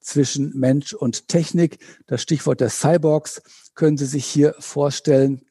[0.00, 1.78] zwischen Mensch und Technik.
[2.06, 3.42] Das Stichwort der Cyborgs
[3.74, 5.42] können Sie sich hier vorstellen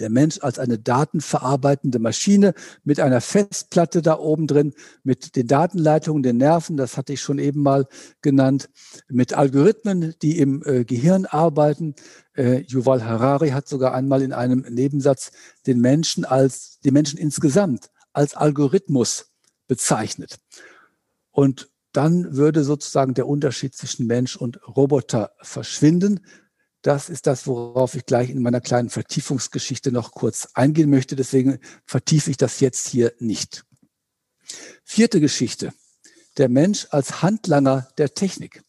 [0.00, 2.54] der Mensch als eine datenverarbeitende Maschine
[2.84, 7.38] mit einer Festplatte da oben drin, mit den Datenleitungen, den Nerven, das hatte ich schon
[7.38, 7.86] eben mal
[8.22, 8.70] genannt,
[9.08, 11.94] mit Algorithmen, die im äh, Gehirn arbeiten.
[12.34, 15.32] Äh, Yuval Harari hat sogar einmal in einem Nebensatz
[15.66, 19.32] den Menschen als, die Menschen insgesamt als Algorithmus
[19.66, 20.38] bezeichnet.
[21.30, 26.20] Und dann würde sozusagen der Unterschied zwischen Mensch und Roboter verschwinden.
[26.84, 31.16] Das ist das, worauf ich gleich in meiner kleinen Vertiefungsgeschichte noch kurz eingehen möchte.
[31.16, 33.64] Deswegen vertiefe ich das jetzt hier nicht.
[34.84, 35.72] Vierte Geschichte.
[36.36, 38.62] Der Mensch als Handlanger der Technik.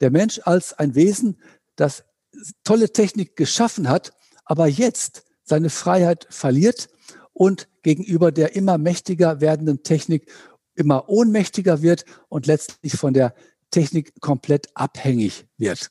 [0.00, 1.40] Der Mensch als ein Wesen,
[1.76, 2.02] das
[2.64, 4.12] tolle Technik geschaffen hat,
[4.44, 6.88] aber jetzt seine Freiheit verliert
[7.32, 10.28] und gegenüber der immer mächtiger werdenden Technik
[10.74, 13.36] immer ohnmächtiger wird und letztlich von der
[13.70, 15.90] Technik komplett abhängig wird.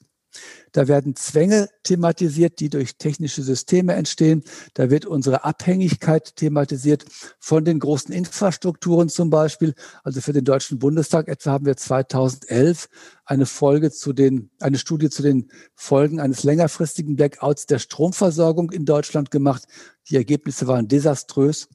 [0.71, 4.43] Da werden Zwänge thematisiert, die durch technische Systeme entstehen.
[4.73, 7.05] Da wird unsere Abhängigkeit thematisiert
[7.39, 9.73] von den großen Infrastrukturen zum Beispiel.
[10.03, 12.89] Also für den Deutschen Bundestag etwa haben wir 2011
[13.25, 18.85] eine Folge zu den, eine Studie zu den Folgen eines längerfristigen Blackouts der Stromversorgung in
[18.85, 19.63] Deutschland gemacht.
[20.09, 21.69] Die Ergebnisse waren desaströs.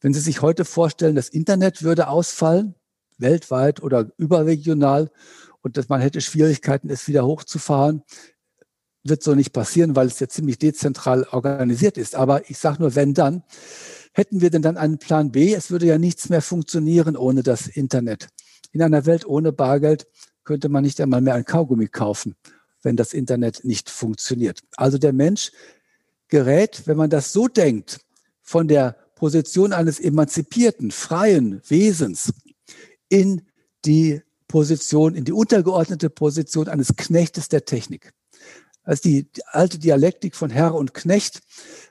[0.00, 2.74] Wenn Sie sich heute vorstellen, das Internet würde ausfallen,
[3.18, 5.10] weltweit oder überregional,
[5.68, 8.02] und dass man hätte Schwierigkeiten, es wieder hochzufahren,
[9.04, 12.14] wird so nicht passieren, weil es ja ziemlich dezentral organisiert ist.
[12.14, 13.42] Aber ich sage nur, wenn dann,
[14.14, 15.52] hätten wir denn dann einen Plan B?
[15.52, 18.28] Es würde ja nichts mehr funktionieren ohne das Internet.
[18.72, 20.06] In einer Welt ohne Bargeld
[20.42, 22.34] könnte man nicht einmal mehr ein Kaugummi kaufen,
[22.82, 24.60] wenn das Internet nicht funktioniert.
[24.78, 25.52] Also der Mensch
[26.28, 28.00] gerät, wenn man das so denkt,
[28.40, 32.32] von der Position eines emanzipierten, freien Wesens
[33.10, 33.42] in
[33.84, 38.12] die Position, in die untergeordnete Position eines Knechtes der Technik.
[38.82, 41.42] Also die, die alte Dialektik von Herr und Knecht.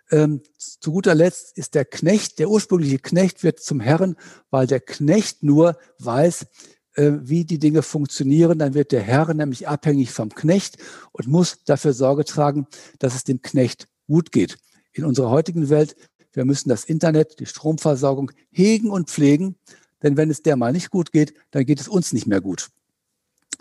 [0.09, 4.15] Ähm, zu guter Letzt ist der Knecht, der ursprüngliche Knecht wird zum Herren,
[4.49, 6.47] weil der Knecht nur weiß,
[6.95, 8.57] äh, wie die Dinge funktionieren.
[8.57, 10.77] Dann wird der Herr nämlich abhängig vom Knecht
[11.11, 12.65] und muss dafür Sorge tragen,
[12.97, 14.57] dass es dem Knecht gut geht.
[14.91, 15.95] In unserer heutigen Welt,
[16.33, 19.55] wir müssen das Internet, die Stromversorgung hegen und pflegen,
[20.03, 22.69] denn wenn es der mal nicht gut geht, dann geht es uns nicht mehr gut.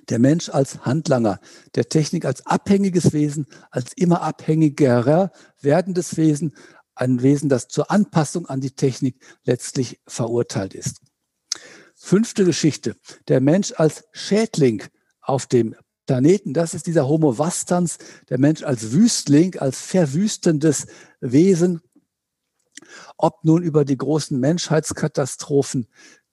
[0.09, 1.40] Der Mensch als Handlanger,
[1.75, 6.55] der Technik als abhängiges Wesen, als immer abhängigerer werdendes Wesen,
[6.94, 11.01] ein Wesen, das zur Anpassung an die Technik letztlich verurteilt ist.
[11.94, 12.96] Fünfte Geschichte.
[13.29, 14.83] Der Mensch als Schädling
[15.20, 15.75] auf dem
[16.07, 16.55] Planeten.
[16.55, 20.87] Das ist dieser Homo vastans, der Mensch als Wüstling, als verwüstendes
[21.20, 21.83] Wesen.
[23.16, 25.88] Ob nun über die großen Menschheitskatastrophen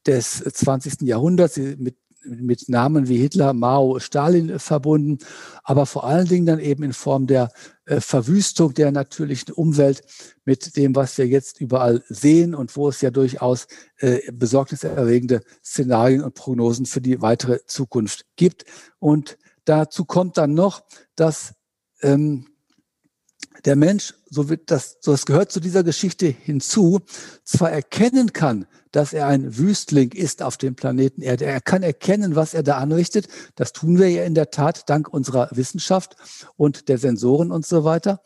[0.06, 1.02] des 20.
[1.02, 5.20] Jahrhunderts mit mit Namen wie Hitler, Mao, Stalin verbunden,
[5.64, 7.52] aber vor allen Dingen dann eben in Form der
[7.86, 10.04] äh, Verwüstung der natürlichen Umwelt
[10.46, 16.24] mit dem, was wir jetzt überall sehen und wo es ja durchaus äh, besorgniserregende Szenarien
[16.24, 18.66] und Prognosen für die weitere Zukunft gibt.
[19.00, 20.84] Und dazu kommt dann noch,
[21.16, 21.54] dass
[22.02, 22.48] ähm,
[23.66, 27.00] der Mensch, so wird das, so das gehört zu dieser Geschichte hinzu,
[27.44, 31.46] zwar erkennen kann, dass er ein Wüstling ist auf dem Planeten Erde.
[31.46, 33.28] Er kann erkennen, was er da anrichtet.
[33.56, 36.16] Das tun wir ja in der Tat dank unserer Wissenschaft
[36.58, 38.22] und der Sensoren und so weiter.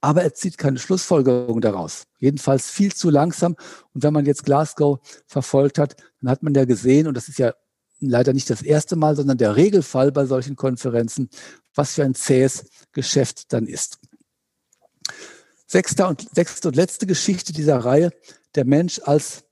[0.00, 2.04] Aber er zieht keine Schlussfolgerung daraus.
[2.18, 3.56] Jedenfalls viel zu langsam.
[3.94, 7.38] Und wenn man jetzt Glasgow verfolgt hat, dann hat man ja gesehen, und das ist
[7.38, 7.52] ja
[8.00, 11.28] leider nicht das erste Mal, sondern der Regelfall bei solchen Konferenzen,
[11.74, 13.98] was für ein zähes Geschäft dann ist.
[15.70, 18.10] Sechste und, sechste und letzte Geschichte dieser Reihe,
[18.54, 19.44] der Mensch als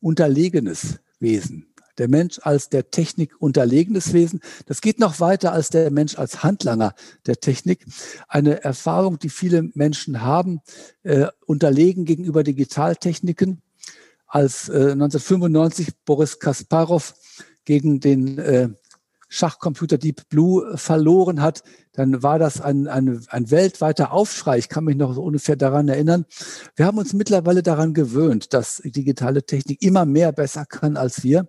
[0.00, 1.74] unterlegenes Wesen.
[1.98, 4.40] Der Mensch als der Technik unterlegenes Wesen.
[4.64, 6.94] Das geht noch weiter als der Mensch als Handlanger
[7.26, 7.84] der Technik.
[8.28, 10.60] Eine Erfahrung, die viele Menschen haben,
[11.02, 13.60] äh, unterlegen gegenüber Digitaltechniken.
[14.26, 17.14] Als äh, 1995 Boris Kasparov
[17.66, 18.70] gegen den äh,
[19.28, 21.62] Schachcomputer Deep Blue verloren hat,
[21.92, 24.58] dann war das ein, ein, ein weltweiter Aufschrei.
[24.58, 26.24] Ich kann mich noch so ungefähr daran erinnern.
[26.76, 31.48] Wir haben uns mittlerweile daran gewöhnt, dass digitale Technik immer mehr besser kann als wir.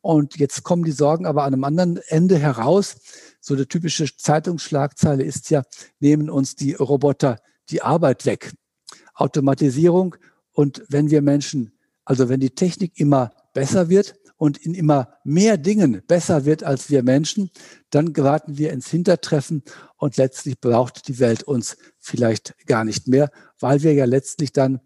[0.00, 2.96] Und jetzt kommen die Sorgen aber an einem anderen Ende heraus.
[3.40, 5.62] So eine typische Zeitungsschlagzeile ist ja,
[6.00, 7.38] nehmen uns die Roboter
[7.70, 8.52] die Arbeit weg.
[9.14, 10.16] Automatisierung.
[10.52, 11.72] Und wenn wir Menschen,
[12.04, 16.88] also wenn die Technik immer besser wird, und in immer mehr Dingen besser wird als
[16.88, 17.50] wir Menschen,
[17.90, 19.62] dann geraten wir ins Hintertreffen
[19.96, 24.80] und letztlich braucht die Welt uns vielleicht gar nicht mehr, weil wir ja letztlich dann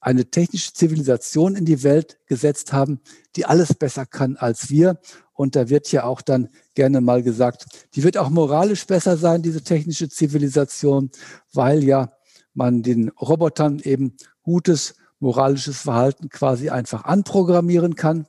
[0.00, 3.00] eine technische Zivilisation in die Welt gesetzt haben,
[3.34, 5.00] die alles besser kann als wir.
[5.32, 9.42] Und da wird ja auch dann gerne mal gesagt, die wird auch moralisch besser sein,
[9.42, 11.10] diese technische Zivilisation,
[11.52, 12.12] weil ja
[12.54, 18.26] man den Robotern eben gutes moralisches Verhalten quasi einfach anprogrammieren kann.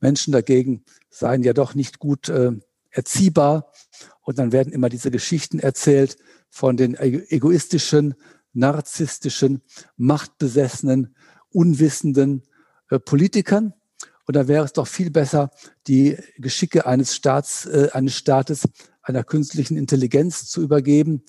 [0.00, 2.52] Menschen dagegen seien ja doch nicht gut äh,
[2.90, 3.72] erziehbar.
[4.22, 6.16] Und dann werden immer diese Geschichten erzählt
[6.50, 8.14] von den egoistischen,
[8.52, 9.62] narzisstischen,
[9.96, 11.14] machtbesessenen,
[11.50, 12.42] unwissenden
[12.90, 13.74] äh, Politikern.
[14.26, 15.50] Und da wäre es doch viel besser,
[15.86, 18.64] die Geschicke eines Staats, äh, eines Staates
[19.02, 21.22] einer künstlichen Intelligenz zu übergeben,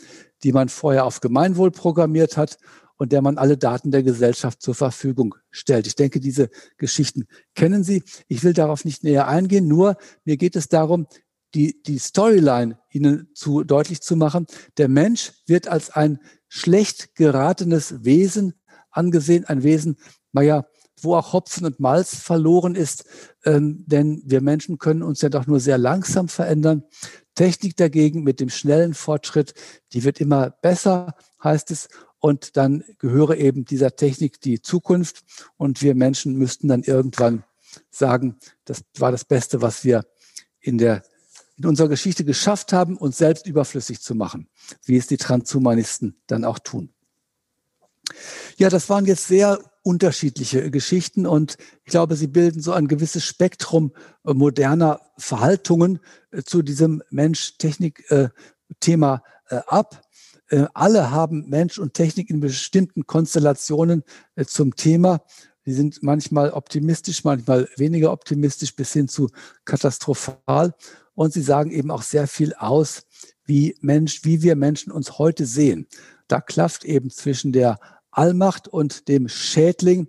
[0.44, 2.58] die man vorher auf Gemeinwohl programmiert hat
[2.98, 5.88] und der man alle Daten der Gesellschaft zur Verfügung stellt.
[5.88, 8.04] Ich denke, diese Geschichten kennen Sie.
[8.28, 11.08] Ich will darauf nicht näher eingehen, nur mir geht es darum,
[11.54, 14.48] die, die Storyline Ihnen zu deutlich zu machen.
[14.78, 16.20] Der Mensch wird als ein
[16.50, 18.54] schlecht geratenes Wesen
[18.92, 19.98] angesehen, ein Wesen,
[20.34, 20.66] naja,
[21.02, 23.06] wo auch Hopfen und Malz verloren ist,
[23.46, 26.84] ähm, denn wir Menschen können uns ja doch nur sehr langsam verändern.
[27.36, 29.54] Technik dagegen mit dem schnellen Fortschritt,
[29.94, 31.14] die wird immer besser,
[31.44, 31.88] heißt es,
[32.20, 35.24] und dann gehöre eben dieser Technik die Zukunft.
[35.58, 37.44] Und wir Menschen müssten dann irgendwann
[37.90, 40.06] sagen, das war das Beste, was wir
[40.60, 41.04] in der
[41.58, 44.48] in unserer Geschichte geschafft haben, uns selbst überflüssig zu machen,
[44.86, 46.94] wie es die Transhumanisten dann auch tun.
[48.58, 53.26] Ja, das waren jetzt sehr unterschiedliche Geschichten und ich glaube, sie bilden so ein gewisses
[53.26, 53.92] Spektrum
[54.26, 56.00] äh, moderner Verhaltungen
[56.32, 60.07] äh, zu diesem Mensch-Technik-Thema äh, ab.
[60.74, 64.04] Alle haben Mensch und Technik in bestimmten Konstellationen
[64.46, 65.22] zum Thema.
[65.66, 69.30] Die sind manchmal optimistisch, manchmal weniger optimistisch bis hin zu
[69.66, 70.74] katastrophal.
[71.14, 73.04] Und sie sagen eben auch sehr viel aus,
[73.44, 75.88] wie Mensch, wie wir Menschen uns heute sehen.
[76.28, 77.80] Da klafft eben zwischen der
[78.12, 80.08] Allmacht und dem Schädling,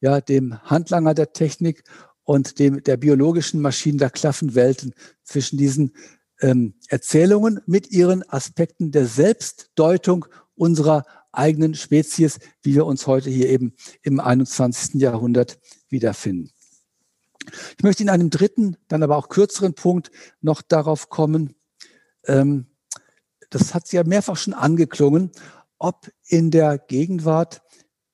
[0.00, 1.84] ja, dem Handlanger der Technik
[2.24, 5.94] und dem der biologischen Maschinen, da klaffen Welten zwischen diesen
[6.40, 13.48] ähm, Erzählungen mit ihren Aspekten der Selbstdeutung unserer eigenen Spezies, wie wir uns heute hier
[13.48, 14.94] eben im 21.
[15.00, 15.58] Jahrhundert
[15.88, 16.50] wiederfinden.
[17.76, 20.10] Ich möchte in einem dritten, dann aber auch kürzeren Punkt
[20.40, 21.54] noch darauf kommen,
[22.24, 22.66] ähm,
[23.50, 25.30] das hat ja mehrfach schon angeklungen,
[25.78, 27.62] ob in der Gegenwart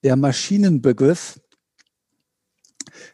[0.05, 1.41] der Maschinenbegriff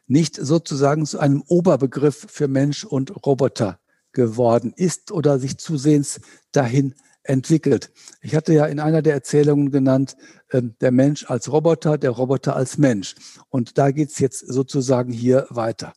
[0.07, 3.81] nicht sozusagen zu einem Oberbegriff für Mensch und Roboter
[4.13, 6.21] geworden ist oder sich zusehends
[6.53, 7.91] dahin entwickelt.
[8.23, 10.17] Ich hatte ja in einer der Erzählungen genannt,
[10.49, 13.15] äh, der Mensch als Roboter, der Roboter als Mensch.
[13.49, 15.93] Und da geht es jetzt sozusagen hier weiter.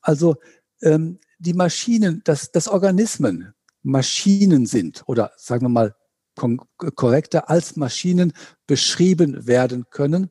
[0.00, 0.36] Also
[0.80, 5.94] ähm, die Maschinen, dass, dass Organismen Maschinen sind oder sagen wir mal
[6.94, 8.32] korrekter als Maschinen
[8.66, 10.30] beschrieben werden können,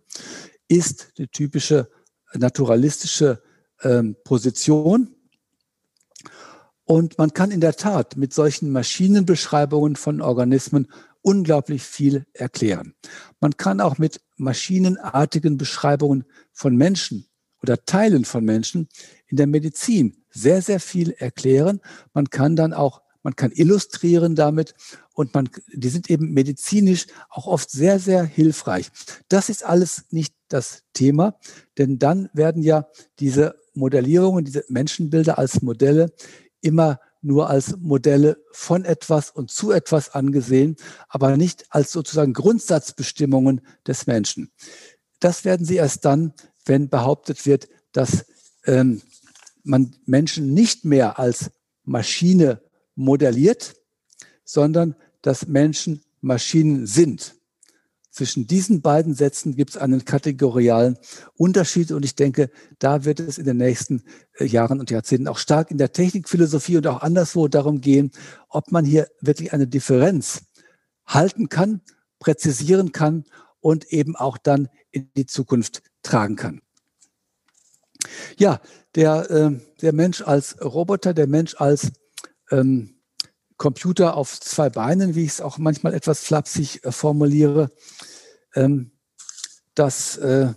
[0.67, 1.89] ist die typische
[2.33, 3.43] naturalistische
[3.83, 5.15] ähm, Position.
[6.85, 10.87] Und man kann in der Tat mit solchen Maschinenbeschreibungen von Organismen
[11.21, 12.95] unglaublich viel erklären.
[13.39, 17.27] Man kann auch mit maschinenartigen Beschreibungen von Menschen
[17.61, 18.89] oder Teilen von Menschen
[19.27, 21.79] in der Medizin sehr, sehr viel erklären.
[22.13, 24.73] Man kann dann auch man kann illustrieren damit
[25.13, 28.89] und man, die sind eben medizinisch auch oft sehr, sehr hilfreich.
[29.29, 31.37] Das ist alles nicht das Thema,
[31.77, 32.87] denn dann werden ja
[33.19, 36.11] diese Modellierungen, diese Menschenbilder als Modelle
[36.61, 40.75] immer nur als Modelle von etwas und zu etwas angesehen,
[41.07, 44.51] aber nicht als sozusagen Grundsatzbestimmungen des Menschen.
[45.19, 46.33] Das werden sie erst dann,
[46.65, 48.25] wenn behauptet wird, dass
[48.65, 49.01] ähm,
[49.63, 51.51] man Menschen nicht mehr als
[51.83, 52.61] Maschine
[52.95, 53.75] modelliert,
[54.43, 57.35] sondern dass Menschen Maschinen sind.
[58.11, 60.97] Zwischen diesen beiden Sätzen gibt es einen kategorialen
[61.35, 64.03] Unterschied und ich denke, da wird es in den nächsten
[64.37, 68.11] äh, Jahren und Jahrzehnten auch stark in der Technikphilosophie und auch anderswo darum gehen,
[68.49, 70.43] ob man hier wirklich eine Differenz
[71.05, 71.81] halten kann,
[72.19, 73.23] präzisieren kann
[73.61, 76.61] und eben auch dann in die Zukunft tragen kann.
[78.37, 78.59] Ja,
[78.95, 79.51] der, äh,
[79.81, 81.93] der Mensch als Roboter, der Mensch als
[82.51, 82.95] ähm,
[83.61, 87.69] Computer auf zwei Beinen, wie ich es auch manchmal etwas flapsig äh, formuliere.
[88.55, 88.89] Ähm,
[89.75, 90.53] das äh,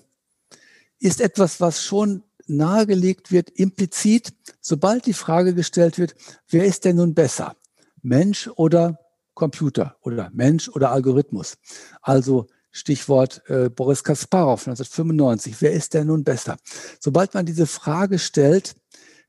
[1.00, 4.32] ist etwas, was schon nahegelegt wird, implizit,
[4.62, 6.14] sobald die Frage gestellt wird,
[6.48, 7.57] wer ist denn nun besser?
[8.00, 8.98] Mensch oder
[9.34, 11.59] Computer oder Mensch oder Algorithmus?
[12.00, 15.61] Also Stichwort äh, Boris Kasparov 1995.
[15.61, 16.57] Wer ist denn nun besser?
[17.00, 18.74] Sobald man diese Frage stellt,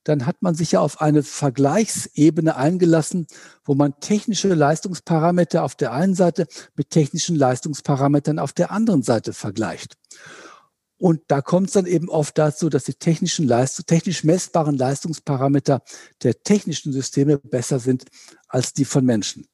[0.05, 3.27] dann hat man sich ja auf eine Vergleichsebene eingelassen,
[3.65, 9.33] wo man technische Leistungsparameter auf der einen Seite mit technischen Leistungsparametern auf der anderen Seite
[9.33, 9.97] vergleicht.
[10.97, 15.81] Und da kommt es dann eben oft dazu, dass die technischen Leistung, technisch messbaren Leistungsparameter
[16.23, 18.05] der technischen Systeme besser sind
[18.47, 19.47] als die von Menschen.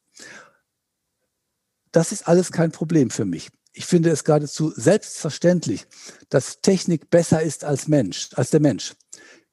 [1.92, 3.50] Das ist alles kein Problem für mich.
[3.74, 5.88] Ich finde es geradezu selbstverständlich,
[6.30, 8.94] dass Technik besser ist als Mensch, als der Mensch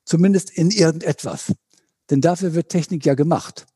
[0.09, 1.53] zumindest in irgendetwas.
[2.11, 3.67] Denn dafür wird Technik ja gemacht.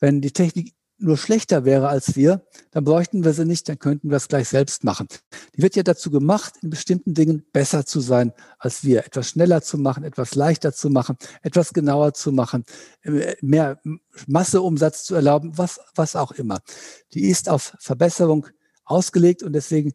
[0.00, 4.08] Wenn die Technik nur schlechter wäre als wir, dann bräuchten wir sie nicht, dann könnten
[4.08, 5.08] wir es gleich selbst machen.
[5.54, 9.60] Die wird ja dazu gemacht, in bestimmten Dingen besser zu sein als wir, etwas schneller
[9.60, 12.64] zu machen, etwas leichter zu machen, etwas genauer zu machen,
[13.42, 13.78] mehr
[14.26, 16.60] Masseumsatz zu erlauben, was, was auch immer.
[17.12, 18.46] Die ist auf Verbesserung
[18.86, 19.92] ausgelegt und deswegen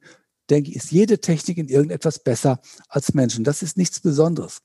[0.52, 3.44] denke ich, ist jede Technik in irgendetwas besser als Menschen.
[3.44, 4.62] Das ist nichts Besonderes.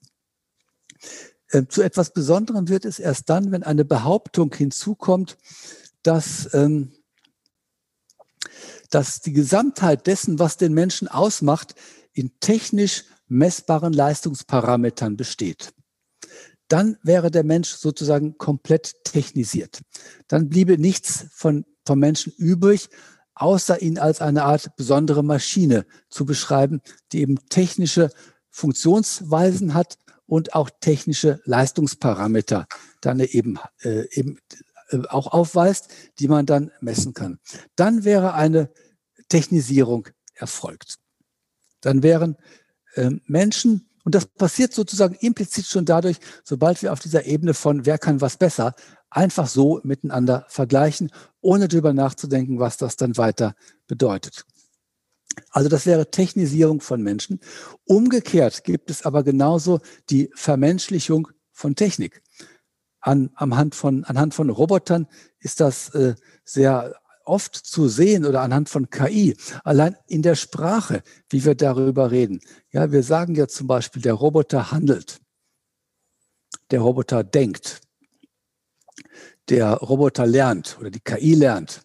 [1.52, 5.36] Ähm, zu etwas Besonderem wird es erst dann, wenn eine Behauptung hinzukommt,
[6.02, 6.92] dass, ähm,
[8.90, 11.74] dass die Gesamtheit dessen, was den Menschen ausmacht,
[12.12, 15.72] in technisch messbaren Leistungsparametern besteht.
[16.68, 19.82] Dann wäre der Mensch sozusagen komplett technisiert.
[20.26, 22.88] Dann bliebe nichts von, vom Menschen übrig,
[23.34, 26.80] außer ihn als eine Art besondere Maschine zu beschreiben,
[27.12, 28.10] die eben technische
[28.50, 32.66] Funktionsweisen hat und auch technische Leistungsparameter
[33.00, 34.38] dann eben, äh, eben
[34.90, 37.38] äh, auch aufweist, die man dann messen kann.
[37.76, 38.70] Dann wäre eine
[39.28, 40.96] Technisierung erfolgt.
[41.80, 42.36] Dann wären
[42.94, 47.86] ähm, Menschen, und das passiert sozusagen implizit schon dadurch, sobald wir auf dieser Ebene von
[47.86, 48.74] wer kann was besser,
[49.10, 51.10] einfach so miteinander vergleichen,
[51.40, 53.54] ohne darüber nachzudenken, was das dann weiter
[53.86, 54.44] bedeutet.
[55.50, 57.40] Also das wäre Technisierung von Menschen.
[57.84, 59.80] Umgekehrt gibt es aber genauso
[60.10, 62.22] die Vermenschlichung von Technik.
[63.00, 65.06] An, anhand, von, anhand von Robotern
[65.38, 66.14] ist das äh,
[66.44, 66.94] sehr
[67.26, 72.40] oft zu sehen oder anhand von KI, allein in der Sprache, wie wir darüber reden.
[72.70, 75.20] Ja, wir sagen ja zum Beispiel, der Roboter handelt,
[76.70, 77.80] der Roboter denkt,
[79.48, 81.82] der Roboter lernt oder die KI lernt.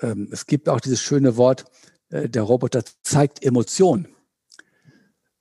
[0.00, 1.64] Ähm, es gibt auch dieses schöne Wort,
[2.10, 4.08] der Roboter zeigt Emotionen.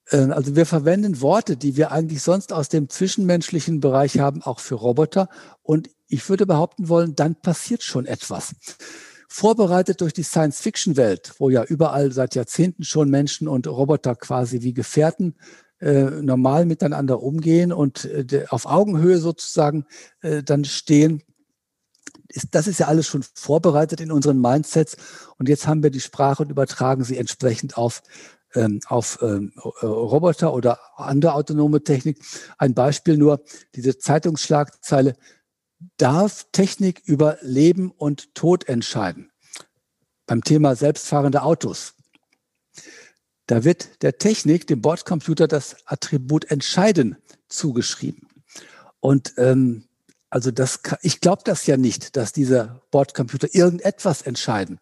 [0.10, 4.60] Äh, also wir verwenden Worte, die wir eigentlich sonst aus dem zwischenmenschlichen Bereich haben, auch
[4.60, 5.30] für Roboter.
[5.62, 8.56] Und ich würde behaupten wollen, dann passiert schon etwas
[9.32, 14.74] vorbereitet durch die Science-Fiction-Welt, wo ja überall seit Jahrzehnten schon Menschen und Roboter quasi wie
[14.74, 15.36] Gefährten
[15.80, 19.86] äh, normal miteinander umgehen und äh, auf Augenhöhe sozusagen
[20.22, 21.22] äh, dann stehen.
[22.30, 24.98] Ist, das ist ja alles schon vorbereitet in unseren Mindsets
[25.38, 28.04] und jetzt haben wir die Sprache und übertragen sie entsprechend auf
[28.56, 29.54] ähm, auf ähm,
[29.84, 32.20] Roboter oder andere autonome Technik.
[32.58, 33.44] Ein Beispiel nur,
[33.76, 35.16] diese Zeitungsschlagzeile,
[35.98, 39.32] darf Technik über Leben und Tod entscheiden.
[40.26, 41.94] Beim Thema selbstfahrende Autos.
[43.48, 47.18] Da wird der Technik, dem Bordcomputer, das Attribut entscheiden
[47.48, 48.28] zugeschrieben.
[49.00, 49.89] Und ähm,
[50.30, 54.80] also das, ich glaube das ja nicht, dass diese Bordcomputer irgendetwas entscheiden,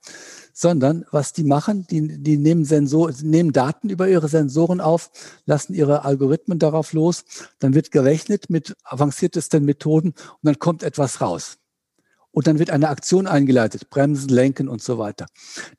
[0.54, 5.10] sondern was die machen, die, die nehmen, Sensor, nehmen Daten über ihre Sensoren auf,
[5.46, 7.24] lassen ihre Algorithmen darauf los,
[7.60, 11.58] dann wird gerechnet mit avanciertesten Methoden und dann kommt etwas raus.
[12.32, 15.26] Und dann wird eine Aktion eingeleitet, bremsen, lenken und so weiter.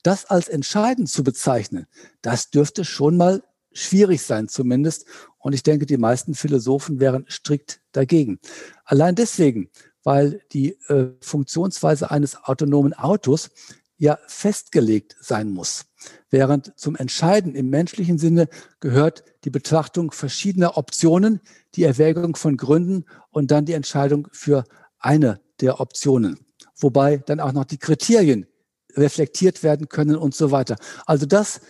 [0.03, 1.87] Das als entscheidend zu bezeichnen,
[2.23, 3.43] das dürfte schon mal
[3.73, 5.07] schwierig sein zumindest.
[5.39, 8.39] Und ich denke, die meisten Philosophen wären strikt dagegen.
[8.85, 9.71] Allein deswegen,
[10.03, 13.51] weil die äh, Funktionsweise eines autonomen Autos
[13.99, 15.87] ja festgelegt sein muss.
[16.31, 18.49] Während zum Entscheiden im menschlichen Sinne
[18.81, 21.41] gehört die Betrachtung verschiedener Optionen,
[21.75, 24.64] die Erwägung von Gründen und dann die Entscheidung für
[24.99, 26.39] eine der Optionen.
[26.77, 28.47] Wobei dann auch noch die Kriterien
[28.97, 30.77] reflektiert werden können und so weiter.
[31.07, 31.61] Also das,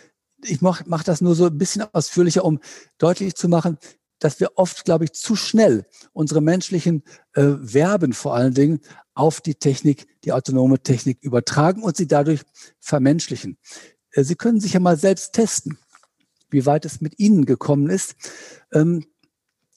[0.44, 2.60] ich mache mach das nur so ein bisschen ausführlicher, um
[2.98, 3.78] deutlich zu machen,
[4.18, 7.02] dass wir oft, glaube ich, zu schnell unsere menschlichen
[7.34, 8.80] äh, Verben vor allen Dingen
[9.14, 12.42] auf die Technik, die autonome Technik übertragen und sie dadurch
[12.80, 13.58] vermenschlichen.
[14.12, 15.78] Äh, sie können sich ja mal selbst testen,
[16.50, 18.16] wie weit es mit Ihnen gekommen ist.
[18.72, 19.04] Ähm,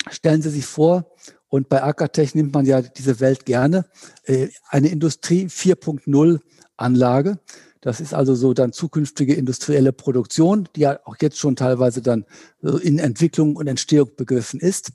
[0.09, 1.11] stellen Sie sich vor,
[1.51, 3.85] und bei Ackertech nimmt man ja diese Welt gerne,
[4.23, 6.39] äh, eine Industrie 4.0
[6.77, 7.39] Anlage.
[7.81, 12.25] Das ist also so dann zukünftige industrielle Produktion, die ja auch jetzt schon teilweise dann
[12.61, 14.91] in Entwicklung und Entstehung begriffen ist.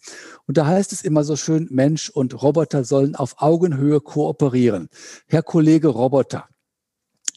[0.46, 4.88] Und da heißt es immer so schön, Mensch und Roboter sollen auf Augenhöhe kooperieren.
[5.26, 6.46] Herr Kollege Roboter,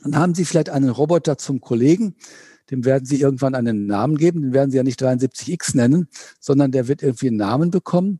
[0.03, 2.15] dann haben Sie vielleicht einen Roboter zum Kollegen,
[2.69, 6.71] dem werden Sie irgendwann einen Namen geben, den werden Sie ja nicht 73X nennen, sondern
[6.71, 8.19] der wird irgendwie einen Namen bekommen.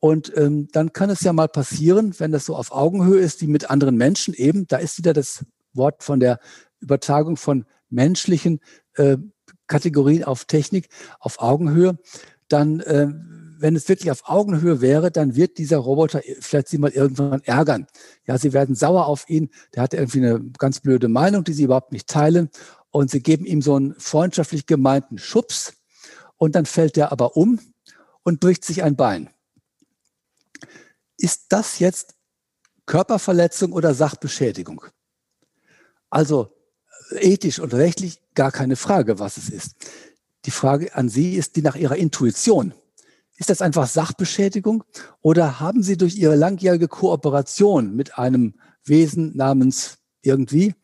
[0.00, 3.46] Und ähm, dann kann es ja mal passieren, wenn das so auf Augenhöhe ist, wie
[3.46, 6.38] mit anderen Menschen eben, da ist wieder das Wort von der
[6.80, 8.60] Übertragung von menschlichen
[8.94, 9.16] äh,
[9.66, 10.88] Kategorien auf Technik
[11.20, 11.98] auf Augenhöhe,
[12.48, 13.08] dann, äh,
[13.60, 17.86] wenn es wirklich auf Augenhöhe wäre, dann wird dieser Roboter vielleicht Sie mal irgendwann ärgern.
[18.26, 19.50] Ja, Sie werden sauer auf ihn.
[19.74, 22.50] Der hat irgendwie eine ganz blöde Meinung, die Sie überhaupt nicht teilen.
[22.90, 25.74] Und Sie geben ihm so einen freundschaftlich gemeinten Schubs.
[26.36, 27.58] Und dann fällt der aber um
[28.22, 29.28] und bricht sich ein Bein.
[31.16, 32.14] Ist das jetzt
[32.86, 34.84] Körperverletzung oder Sachbeschädigung?
[36.10, 36.54] Also
[37.12, 39.76] ethisch und rechtlich gar keine Frage, was es ist.
[40.44, 42.74] Die Frage an Sie ist die nach Ihrer Intuition.
[43.36, 44.84] Ist das einfach Sachbeschädigung
[45.20, 48.54] oder haben Sie durch Ihre langjährige Kooperation mit einem
[48.84, 50.74] Wesen namens irgendwie,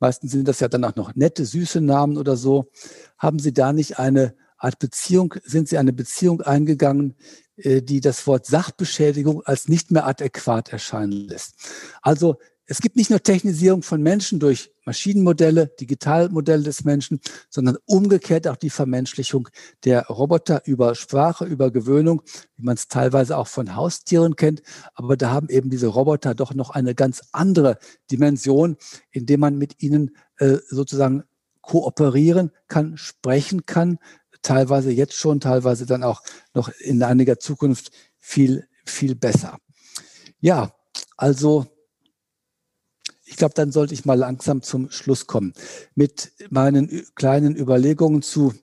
[0.00, 2.70] meistens sind das ja dann auch noch nette, süße Namen oder so,
[3.18, 7.14] haben Sie da nicht eine Art Beziehung, sind Sie eine Beziehung eingegangen,
[7.56, 11.54] äh, die das Wort Sachbeschädigung als nicht mehr adäquat erscheinen lässt?
[12.02, 12.36] Also
[12.66, 18.56] es gibt nicht nur Technisierung von Menschen durch Maschinenmodelle, Digitalmodelle des Menschen, sondern umgekehrt auch
[18.56, 19.48] die Vermenschlichung
[19.84, 22.22] der Roboter über Sprache, über Gewöhnung,
[22.56, 24.62] wie man es teilweise auch von Haustieren kennt.
[24.94, 27.78] Aber da haben eben diese Roboter doch noch eine ganz andere
[28.10, 28.76] Dimension,
[29.10, 31.24] indem man mit ihnen äh, sozusagen
[31.60, 33.98] kooperieren kann, sprechen kann,
[34.42, 36.22] teilweise jetzt schon, teilweise dann auch
[36.54, 39.58] noch in einiger Zukunft viel, viel besser.
[40.40, 40.74] Ja,
[41.16, 41.66] also
[43.24, 45.54] ich glaube, dann sollte ich mal langsam zum Schluss kommen
[45.94, 48.54] mit meinen kleinen Überlegungen zu,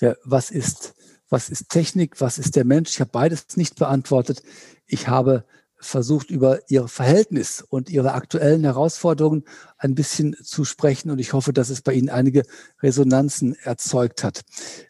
[0.00, 0.94] ja, was ist,
[1.28, 2.90] was ist Technik, was ist der Mensch?
[2.90, 4.42] Ich habe beides nicht beantwortet.
[4.86, 5.44] Ich habe
[5.78, 9.44] versucht, über ihr Verhältnis und ihre aktuellen Herausforderungen
[9.78, 11.10] ein bisschen zu sprechen.
[11.10, 12.44] Und ich hoffe, dass es bei Ihnen einige
[12.82, 14.42] Resonanzen erzeugt hat.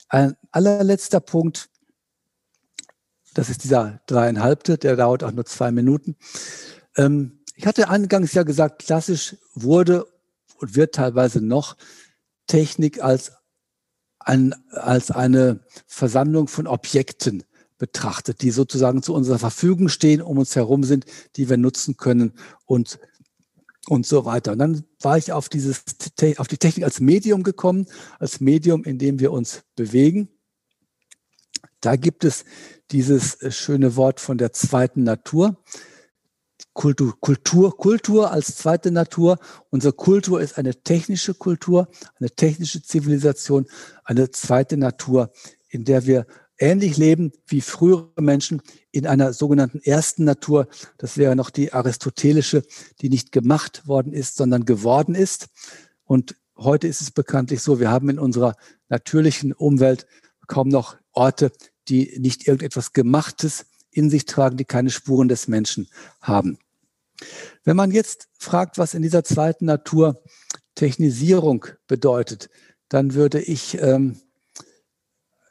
[0.09, 1.71] Ein allerletzter Punkt,
[3.35, 6.17] das ist dieser dreieinhalbte, der dauert auch nur zwei Minuten.
[6.97, 10.09] Ähm, ich hatte eingangs ja gesagt, klassisch wurde
[10.59, 11.77] und wird teilweise noch
[12.49, 13.31] Technik als,
[14.19, 17.45] ein, als eine Versammlung von Objekten
[17.79, 21.05] betrachtet, die sozusagen zu unserer Verfügung stehen, um uns herum sind,
[21.37, 22.33] die wir nutzen können
[22.67, 22.99] und
[23.89, 24.53] und so weiter.
[24.53, 25.85] Und dann war ich auf dieses
[26.39, 27.87] auf die Technik als Medium gekommen,
[28.19, 30.29] als Medium, in dem wir uns bewegen.
[31.81, 32.45] Da gibt es
[32.91, 35.63] dieses äh, schöne Wort von der zweiten Natur.
[36.73, 39.39] Kultur, Kultur, Kultur als zweite Natur.
[39.71, 41.89] Unsere Kultur ist eine technische Kultur,
[42.19, 43.67] eine technische Zivilisation,
[44.05, 45.33] eine zweite Natur,
[45.69, 46.27] in der wir
[46.59, 50.69] ähnlich leben wie frühere Menschen in einer sogenannten ersten Natur.
[50.99, 52.63] Das wäre noch die aristotelische,
[53.01, 55.49] die nicht gemacht worden ist, sondern geworden ist.
[56.05, 58.55] Und heute ist es bekanntlich so, wir haben in unserer
[58.89, 60.07] natürlichen Umwelt
[60.47, 61.51] kaum noch Orte,
[61.89, 65.89] die nicht irgendetwas Gemachtes in sich tragen, die keine Spuren des Menschen
[66.21, 66.59] haben.
[67.65, 70.23] Wenn man jetzt fragt, was in dieser zweiten Natur
[70.75, 72.51] Technisierung bedeutet,
[72.89, 74.21] dann würde ich ähm,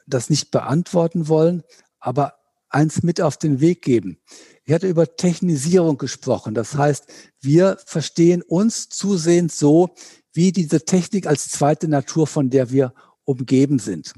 [0.06, 1.62] das nicht beantworten wollen,
[1.98, 2.34] aber
[2.68, 4.18] eins mit auf den Weg geben.
[4.64, 6.54] Ich hatte über Technisierung gesprochen.
[6.54, 7.06] Das heißt,
[7.40, 9.94] wir verstehen uns zusehends so,
[10.32, 14.14] wie diese Technik als zweite Natur, von der wir umgeben sind.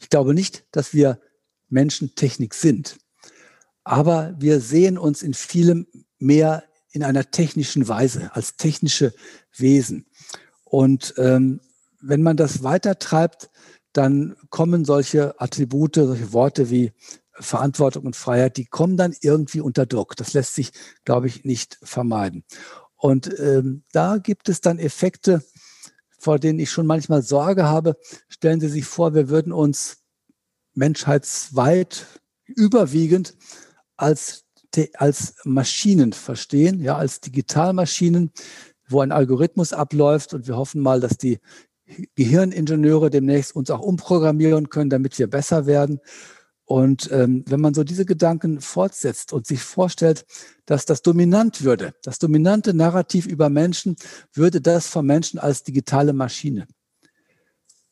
[0.00, 1.20] Ich glaube nicht, dass wir
[1.74, 2.96] Menschen Technik sind,
[3.82, 5.86] aber wir sehen uns in vielem
[6.18, 9.12] mehr in einer technischen Weise, als technische
[9.56, 10.06] Wesen.
[10.64, 11.60] Und ähm,
[12.00, 13.50] wenn man das weitertreibt,
[13.92, 16.92] dann kommen solche Attribute, solche Worte wie
[17.32, 20.16] Verantwortung und Freiheit, die kommen dann irgendwie unter Druck.
[20.16, 20.72] Das lässt sich,
[21.04, 22.44] glaube ich, nicht vermeiden.
[22.96, 25.42] Und ähm, da gibt es dann Effekte,
[26.18, 27.96] vor denen ich schon manchmal Sorge habe.
[28.28, 30.03] Stellen Sie sich vor, wir würden uns
[30.74, 32.06] menschheitsweit
[32.46, 33.34] überwiegend
[33.96, 34.44] als,
[34.94, 38.32] als Maschinen verstehen, ja, als Digitalmaschinen,
[38.88, 41.38] wo ein Algorithmus abläuft und wir hoffen mal, dass die
[42.14, 46.00] Gehirningenieure demnächst uns auch umprogrammieren können, damit wir besser werden.
[46.66, 50.24] Und ähm, wenn man so diese Gedanken fortsetzt und sich vorstellt,
[50.64, 53.96] dass das dominant würde, das dominante Narrativ über Menschen,
[54.32, 56.66] würde das vom Menschen als digitale Maschine.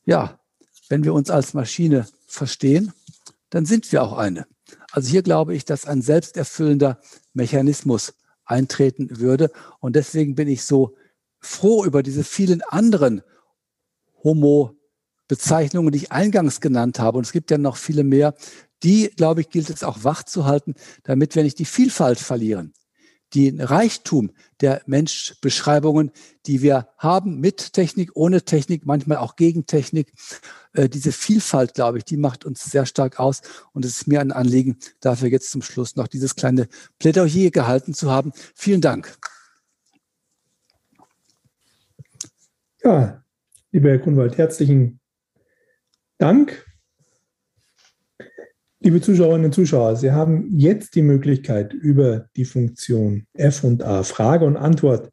[0.07, 0.41] Ja,
[0.89, 2.93] wenn wir uns als Maschine verstehen,
[3.51, 4.47] dann sind wir auch eine.
[4.91, 7.01] Also hier glaube ich, dass ein selbsterfüllender
[7.33, 8.15] Mechanismus
[8.45, 9.51] eintreten würde.
[9.81, 10.95] Und deswegen bin ich so
[11.41, 13.23] froh über diese vielen anderen
[14.23, 14.77] Homo
[15.29, 18.35] Bezeichnungen, die ich eingangs genannt habe, und es gibt ja noch viele mehr,
[18.83, 20.75] die, glaube ich, gilt es auch wach zu halten,
[21.05, 22.75] damit wir nicht die Vielfalt verlieren.
[23.35, 26.13] Den Reichtum der Menschbeschreibungen,
[26.47, 30.13] die wir haben mit Technik, ohne Technik, manchmal auch gegen Technik.
[30.73, 33.43] Äh, diese Vielfalt, glaube ich, die macht uns sehr stark aus.
[33.73, 36.69] Und es ist mir ein Anliegen, dafür jetzt zum Schluss noch dieses kleine
[36.99, 38.33] Plädoyer gehalten zu haben.
[38.55, 39.17] Vielen Dank.
[42.85, 43.23] Ja,
[43.71, 45.01] lieber Herr Grunwald, herzlichen
[46.19, 46.67] Dank.
[48.85, 54.03] Liebe Zuschauerinnen und Zuschauer, Sie haben jetzt die Möglichkeit, über die Funktion F und A
[54.03, 55.13] Frage und Antwort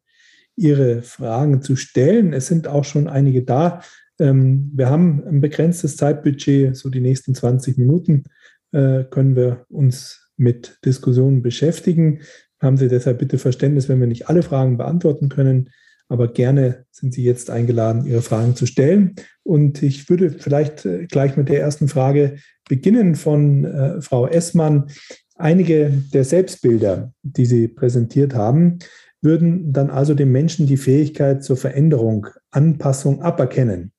[0.56, 2.32] Ihre Fragen zu stellen.
[2.32, 3.80] Es sind auch schon einige da.
[4.18, 8.24] Ähm, wir haben ein begrenztes Zeitbudget, so die nächsten 20 Minuten
[8.72, 12.22] äh, können wir uns mit Diskussionen beschäftigen.
[12.60, 15.70] Haben Sie deshalb bitte Verständnis, wenn wir nicht alle Fragen beantworten können.
[16.10, 19.14] Aber gerne sind Sie jetzt eingeladen, Ihre Fragen zu stellen.
[19.44, 22.38] Und ich würde vielleicht äh, gleich mit der ersten Frage
[22.68, 24.90] beginnen von äh, Frau Essmann.
[25.36, 28.80] Einige der Selbstbilder, die Sie präsentiert haben,
[29.22, 33.92] würden dann also dem Menschen die Fähigkeit zur Veränderung, Anpassung aberkennen.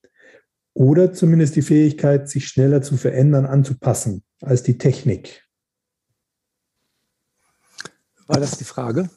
[0.74, 5.48] Oder zumindest die Fähigkeit, sich schneller zu verändern, anzupassen als die Technik.
[8.28, 9.10] War das die Frage?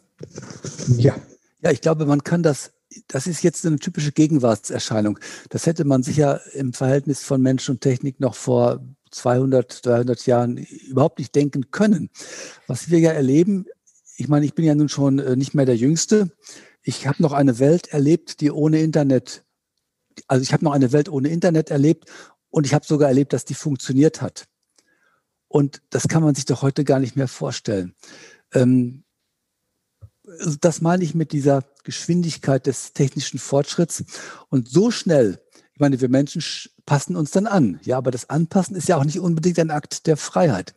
[0.97, 1.17] Ja.
[1.61, 2.75] Ja, ich glaube, man kann das
[3.09, 5.19] das ist jetzt eine typische Gegenwartserscheinung.
[5.51, 8.81] Das hätte man sicher im Verhältnis von Mensch und Technik noch vor
[9.11, 12.11] 200, 300 Jahren überhaupt nicht denken können.
[12.67, 13.67] Was wir ja erleben,
[14.17, 16.31] ich meine, ich bin ja nun schon äh, nicht mehr der Jüngste.
[16.83, 19.45] Ich habe noch eine Welt erlebt, die ohne Internet,
[20.27, 22.11] also ich habe noch eine Welt ohne Internet erlebt
[22.51, 24.47] und ich habe sogar erlebt, dass die funktioniert hat.
[25.49, 27.95] Und das kann man sich doch heute gar nicht mehr vorstellen.
[28.53, 29.04] Ähm,
[30.61, 34.05] das meine ich mit dieser Geschwindigkeit des technischen Fortschritts.
[34.49, 35.41] Und so schnell
[35.75, 36.43] Ich meine, wir Menschen
[36.87, 37.81] passen uns dann an.
[37.83, 40.75] Ja, aber das Anpassen ist ja auch nicht unbedingt ein Akt der Freiheit.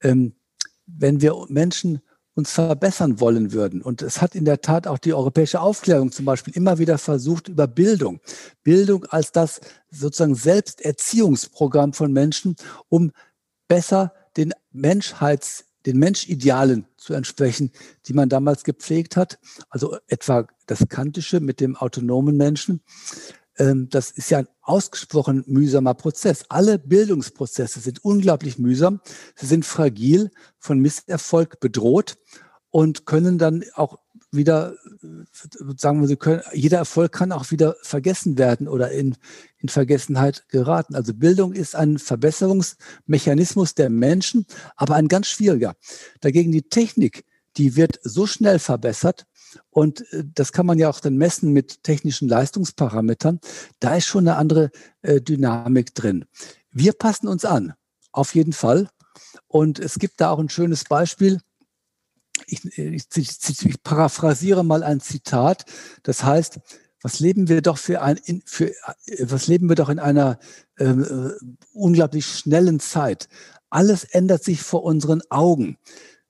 [0.00, 0.34] Ähm,
[0.86, 2.00] wenn wir Menschen
[2.34, 3.80] uns verbessern wollen würden.
[3.80, 7.48] Und es hat in der Tat auch die europäische Aufklärung zum Beispiel immer wieder versucht,
[7.48, 8.20] über Bildung,
[8.64, 9.60] Bildung als das
[9.90, 12.56] sozusagen Selbsterziehungsprogramm von Menschen,
[12.88, 13.12] um
[13.68, 17.70] besser den Menschheits, den Menschidealen zu entsprechen,
[18.06, 19.38] die man damals gepflegt hat.
[19.68, 22.80] Also etwa das Kantische mit dem autonomen Menschen.
[23.58, 26.44] Ähm, das ist ja ein ausgesprochen mühsamer Prozess.
[26.48, 29.00] Alle Bildungsprozesse sind unglaublich mühsam.
[29.36, 32.16] Sie sind fragil, von Misserfolg bedroht
[32.70, 33.98] und können dann auch
[34.36, 34.74] wieder,
[35.76, 39.16] sagen wir, sie können, jeder Erfolg kann auch wieder vergessen werden oder in,
[39.58, 40.94] in Vergessenheit geraten.
[40.94, 45.74] Also Bildung ist ein Verbesserungsmechanismus der Menschen, aber ein ganz schwieriger.
[46.20, 47.24] Dagegen die Technik,
[47.56, 49.26] die wird so schnell verbessert,
[49.70, 53.40] und äh, das kann man ja auch dann messen mit technischen Leistungsparametern.
[53.80, 54.70] Da ist schon eine andere
[55.02, 56.24] äh, Dynamik drin.
[56.70, 57.74] Wir passen uns an,
[58.12, 58.88] auf jeden Fall.
[59.46, 61.40] Und es gibt da auch ein schönes Beispiel.
[62.46, 65.64] Ich, ich, ich, ich paraphrasiere mal ein Zitat.
[66.02, 66.60] Das heißt,
[67.02, 68.74] was leben wir doch für ein, für, äh,
[69.20, 70.38] was leben wir doch in einer
[70.78, 73.28] ähm, äh, unglaublich schnellen Zeit.
[73.70, 75.76] Alles ändert sich vor unseren Augen.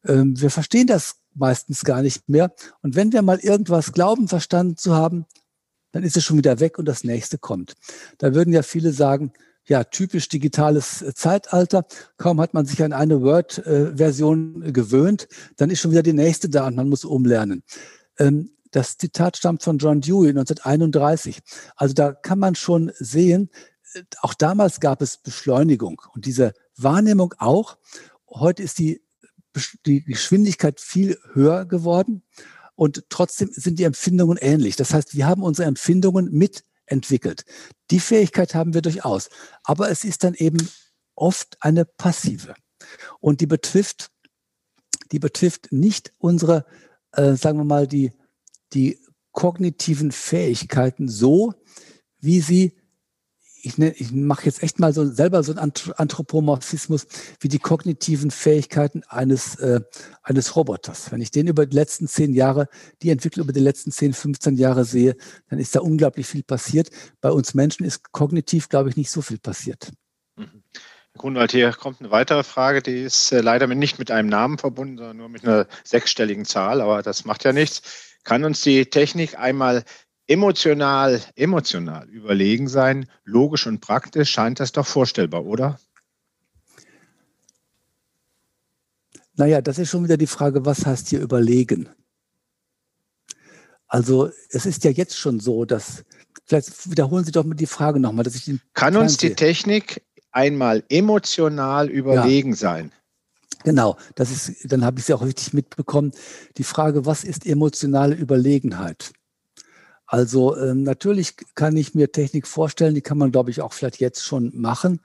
[0.04, 2.52] Ähm, wir verstehen das meistens gar nicht mehr.
[2.82, 5.26] Und wenn wir mal irgendwas glauben, verstanden zu haben,
[5.92, 7.74] dann ist es schon wieder weg und das nächste kommt.
[8.18, 9.32] Da würden ja viele sagen,
[9.66, 11.86] ja, typisch digitales äh, Zeitalter.
[12.16, 16.66] Kaum hat man sich an eine Word-Version gewöhnt, dann ist schon wieder die nächste da
[16.66, 17.62] und man muss umlernen.
[18.18, 21.40] Ähm, das Zitat stammt von John Dewey 1931.
[21.76, 23.50] Also da kann man schon sehen,
[23.94, 27.78] äh, auch damals gab es Beschleunigung und diese Wahrnehmung auch.
[28.28, 29.04] Heute ist die
[29.86, 32.22] die Geschwindigkeit viel höher geworden
[32.74, 34.76] und trotzdem sind die Empfindungen ähnlich.
[34.76, 36.30] Das heißt, wir haben unsere Empfindungen
[36.84, 37.44] mitentwickelt.
[37.90, 39.28] Die Fähigkeit haben wir durchaus,
[39.62, 40.68] aber es ist dann eben
[41.14, 42.54] oft eine passive
[43.20, 44.10] und die betrifft,
[45.12, 46.66] die betrifft nicht unsere,
[47.12, 48.12] äh, sagen wir mal, die,
[48.72, 48.98] die
[49.32, 51.54] kognitiven Fähigkeiten so,
[52.18, 52.76] wie sie
[53.64, 57.06] ich, ne, ich mache jetzt echt mal so selber so einen Anthropomorphismus
[57.40, 59.80] wie die kognitiven Fähigkeiten eines, äh,
[60.22, 61.10] eines Roboters.
[61.10, 62.68] Wenn ich den über die letzten zehn Jahre,
[63.02, 65.16] die Entwicklung über die letzten zehn, 15 Jahre sehe,
[65.48, 66.90] dann ist da unglaublich viel passiert.
[67.20, 69.92] Bei uns Menschen ist kognitiv, glaube ich, nicht so viel passiert.
[70.36, 70.62] Mhm.
[71.12, 74.58] Herr Grunwald, hier kommt eine weitere Frage, die ist äh, leider nicht mit einem Namen
[74.58, 78.12] verbunden, sondern nur mit einer sechsstelligen Zahl, aber das macht ja nichts.
[78.24, 79.84] Kann uns die Technik einmal
[80.26, 85.78] emotional, emotional überlegen sein, logisch und praktisch, scheint das doch vorstellbar, oder?
[89.36, 91.88] Naja, das ist schon wieder die Frage, was heißt hier überlegen?
[93.88, 96.04] Also es ist ja jetzt schon so, dass,
[96.46, 100.02] vielleicht wiederholen Sie doch mal die Frage nochmal, dass ich den Kann uns die Technik
[100.32, 102.56] einmal emotional überlegen ja.
[102.56, 102.92] sein?
[103.64, 106.12] Genau, das ist, dann habe ich sie auch richtig mitbekommen.
[106.58, 109.12] Die Frage, was ist emotionale Überlegenheit?
[110.14, 113.98] Also ähm, natürlich kann ich mir Technik vorstellen, die kann man, glaube ich, auch vielleicht
[113.98, 115.00] jetzt schon machen.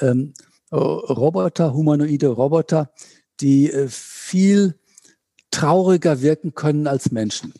[0.00, 0.32] Ähm,
[0.72, 2.90] Roboter, humanoide Roboter,
[3.40, 4.78] die äh, viel
[5.50, 7.52] trauriger wirken können als Menschen.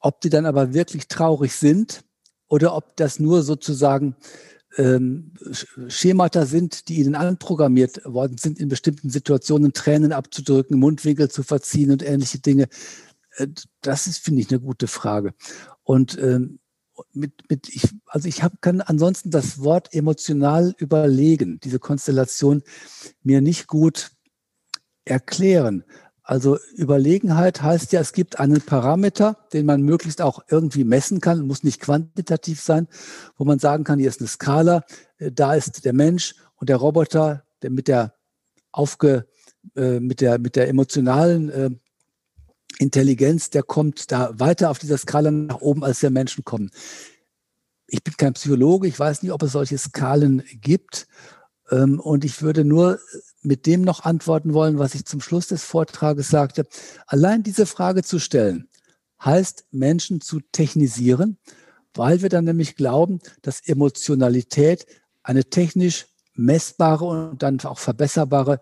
[0.00, 2.02] Ob die dann aber wirklich traurig sind
[2.48, 4.16] oder ob das nur sozusagen
[4.78, 5.34] ähm,
[5.86, 11.92] Schemata sind, die ihnen anprogrammiert worden sind, in bestimmten Situationen Tränen abzudrücken, Mundwinkel zu verziehen
[11.92, 12.66] und ähnliche Dinge,
[13.36, 13.46] äh,
[13.82, 15.34] das ist, finde ich, eine gute Frage.
[15.86, 16.58] Und ähm,
[17.12, 22.64] mit, mit ich, also ich hab, kann ansonsten das Wort emotional überlegen, diese Konstellation
[23.22, 24.10] mir nicht gut
[25.04, 25.84] erklären.
[26.24, 31.46] Also Überlegenheit heißt ja, es gibt einen Parameter, den man möglichst auch irgendwie messen kann,
[31.46, 32.88] muss nicht quantitativ sein,
[33.36, 34.82] wo man sagen kann, hier ist eine Skala,
[35.18, 38.14] äh, da ist der Mensch und der Roboter, der mit der
[38.72, 39.28] aufge,
[39.76, 41.70] äh, mit der, mit der emotionalen äh,
[42.78, 46.70] Intelligenz, der kommt da weiter auf dieser Skala nach oben, als der Menschen kommen.
[47.86, 51.06] Ich bin kein Psychologe, ich weiß nicht, ob es solche Skalen gibt.
[51.70, 52.98] Ähm, und ich würde nur
[53.42, 56.66] mit dem noch antworten wollen, was ich zum Schluss des Vortrages sagte.
[57.06, 58.68] Allein diese Frage zu stellen,
[59.24, 61.38] heißt Menschen zu technisieren,
[61.94, 64.86] weil wir dann nämlich glauben, dass Emotionalität
[65.22, 68.60] eine technisch messbare und dann auch verbesserbare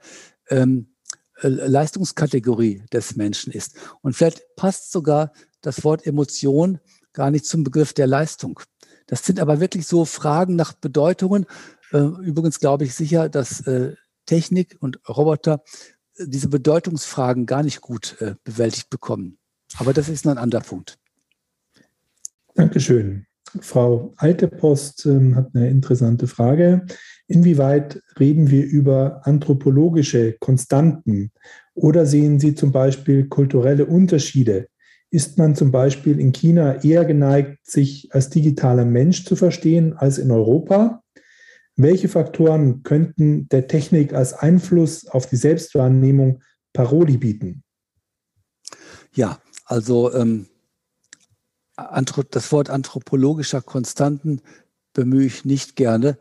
[0.48, 0.93] ähm, äh,
[1.40, 3.76] Leistungskategorie des Menschen ist.
[4.02, 6.78] Und vielleicht passt sogar das Wort Emotion
[7.12, 8.60] gar nicht zum Begriff der Leistung.
[9.06, 11.46] Das sind aber wirklich so Fragen nach Bedeutungen.
[11.92, 13.94] Äh, übrigens glaube ich sicher, dass äh,
[14.26, 15.62] Technik und Roboter
[16.18, 19.36] diese Bedeutungsfragen gar nicht gut bewältigt bekommen.
[19.78, 20.96] Aber das ist noch ein anderer Punkt.
[22.54, 23.26] Dankeschön.
[23.60, 26.86] Frau Altepost ähm, hat eine interessante Frage.
[27.26, 31.32] Inwieweit reden wir über anthropologische Konstanten
[31.74, 34.68] oder sehen Sie zum Beispiel kulturelle Unterschiede?
[35.10, 40.18] Ist man zum Beispiel in China eher geneigt, sich als digitaler Mensch zu verstehen als
[40.18, 41.02] in Europa?
[41.76, 47.62] Welche Faktoren könnten der Technik als Einfluss auf die Selbstwahrnehmung Paroli bieten?
[49.14, 50.46] Ja, also ähm,
[52.30, 54.40] das Wort anthropologischer Konstanten
[54.92, 56.18] bemühe ich nicht gerne.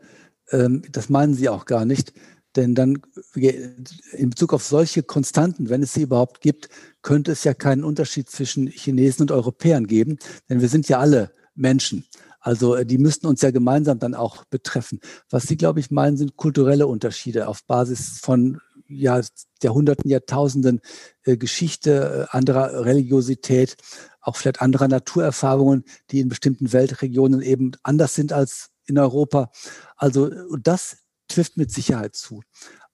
[0.50, 2.12] Ähm, das meinen Sie auch gar nicht.
[2.56, 3.02] Denn dann
[3.34, 6.68] in Bezug auf solche Konstanten, wenn es sie überhaupt gibt,
[7.02, 10.18] könnte es ja keinen Unterschied zwischen Chinesen und Europäern geben.
[10.48, 12.04] Denn wir sind ja alle Menschen.
[12.40, 15.00] Also äh, die müssten uns ja gemeinsam dann auch betreffen.
[15.30, 19.20] Was Sie, glaube ich, meinen, sind kulturelle Unterschiede auf Basis von ja,
[19.62, 20.80] Jahrhunderten, Jahrtausenden
[21.24, 23.76] äh, Geschichte, äh, anderer Religiosität,
[24.20, 29.50] auch vielleicht anderer Naturerfahrungen, die in bestimmten Weltregionen eben anders sind als in Europa.
[29.96, 32.42] Also das trifft mit Sicherheit zu.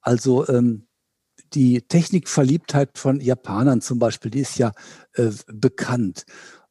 [0.01, 0.87] Also ähm,
[1.53, 4.71] die Technikverliebtheit von Japanern zum Beispiel, die ist ja
[5.13, 6.25] äh, bekannt.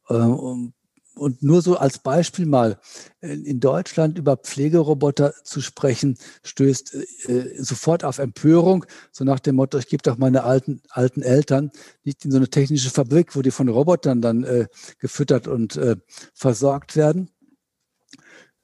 [0.09, 0.73] Ähm,
[1.15, 2.79] und nur so als Beispiel mal,
[3.19, 6.95] in Deutschland über Pflegeroboter zu sprechen, stößt
[7.27, 11.71] äh, sofort auf Empörung, so nach dem Motto, ich gebe doch meine alten, alten Eltern
[12.03, 14.67] nicht in so eine technische Fabrik, wo die von Robotern dann äh,
[14.99, 15.97] gefüttert und äh,
[16.33, 17.29] versorgt werden.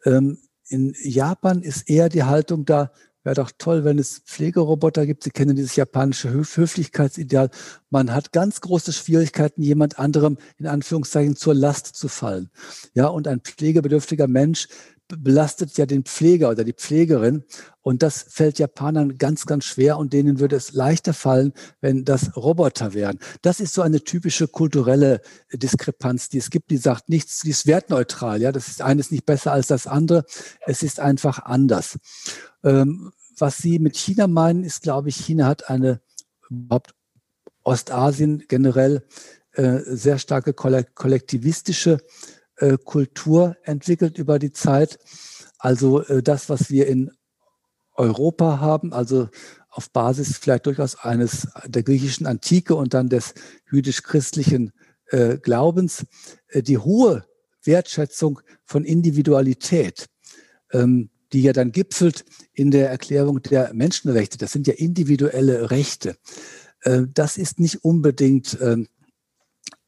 [0.06, 0.40] Ähm,
[0.70, 2.92] in Japan ist eher die Haltung da,
[3.24, 5.24] wäre doch toll, wenn es Pflegeroboter gibt.
[5.24, 7.50] Sie kennen dieses japanische Höf Höflichkeitsideal.
[7.90, 12.50] Man hat ganz große Schwierigkeiten, jemand anderem in Anführungszeichen zur Last zu fallen.
[12.94, 14.70] Ja, und ein pflegebedürftiger Mensch
[15.08, 17.44] belastet ja den Pfleger oder die Pflegerin.
[17.82, 22.36] Und das fällt Japanern ganz, ganz schwer und denen würde es leichter fallen, wenn das
[22.36, 23.20] Roboter wären.
[23.42, 25.22] Das ist so eine typische kulturelle
[25.54, 28.42] Diskrepanz, die es gibt, die sagt nichts, die ist wertneutral.
[28.42, 30.26] Ja, das ist eines nicht besser als das andere.
[30.66, 31.98] Es ist einfach anders.
[32.64, 36.02] Ähm, was Sie mit China meinen, ist, glaube ich, China hat eine
[36.50, 36.94] überhaupt
[37.64, 39.06] Ostasien generell
[39.54, 42.00] äh, sehr starke kollektivistische
[42.58, 44.98] äh, Kultur entwickelt über die Zeit.
[45.60, 47.12] Also äh, das, was wir in
[47.94, 49.30] Europa haben, also
[49.70, 53.36] auf Basis vielleicht durchaus eines der griechischen Antike und dann des
[53.72, 54.72] jüdisch-christlichen
[55.08, 56.06] äh, Glaubens,
[56.54, 57.26] die hohe
[57.64, 60.08] Wertschätzung von Individualität,
[60.72, 64.38] ähm, die ja dann gipfelt in der Erklärung der Menschenrechte.
[64.38, 66.16] Das sind ja individuelle Rechte.
[67.14, 68.88] Das ist nicht unbedingt ähm,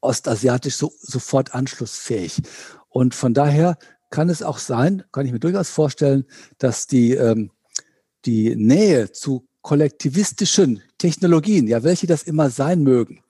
[0.00, 2.42] ostasiatisch so, sofort anschlussfähig.
[2.88, 3.78] Und von daher
[4.10, 6.24] kann es auch sein, kann ich mir durchaus vorstellen,
[6.58, 7.50] dass die, ähm,
[8.24, 13.22] die Nähe zu kollektivistischen Technologien, ja, welche das immer sein mögen,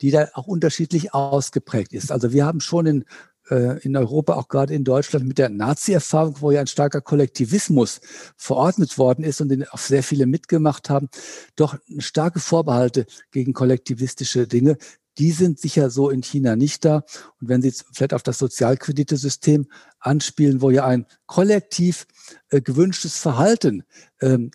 [0.00, 2.12] die da auch unterschiedlich ausgeprägt ist.
[2.12, 3.04] Also wir haben schon in,
[3.50, 8.00] äh, in Europa, auch gerade in Deutschland mit der Nazi-Erfahrung, wo ja ein starker Kollektivismus
[8.36, 11.08] verordnet worden ist und den auch sehr viele mitgemacht haben,
[11.56, 14.76] doch starke Vorbehalte gegen kollektivistische Dinge,
[15.18, 17.04] die sind sicher so in China nicht da.
[17.40, 19.66] Und wenn Sie jetzt vielleicht auf das Sozialkreditesystem
[19.98, 22.06] anspielen, wo ja ein kollektiv
[22.50, 23.82] äh, gewünschtes Verhalten
[24.20, 24.50] ähm,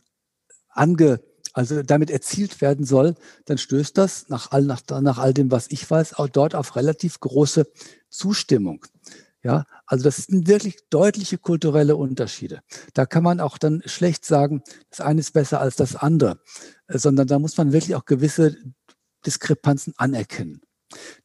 [0.69, 1.21] ange,
[1.53, 5.67] also damit erzielt werden soll, dann stößt das nach all, nach, nach all dem, was
[5.69, 7.67] ich weiß, auch dort auf relativ große
[8.09, 8.85] Zustimmung.
[9.43, 12.61] Ja, also das sind wirklich deutliche kulturelle Unterschiede.
[12.93, 16.39] Da kann man auch dann schlecht sagen, das eine ist besser als das andere,
[16.87, 18.55] äh, sondern da muss man wirklich auch gewisse
[19.25, 20.61] Diskrepanzen anerkennen.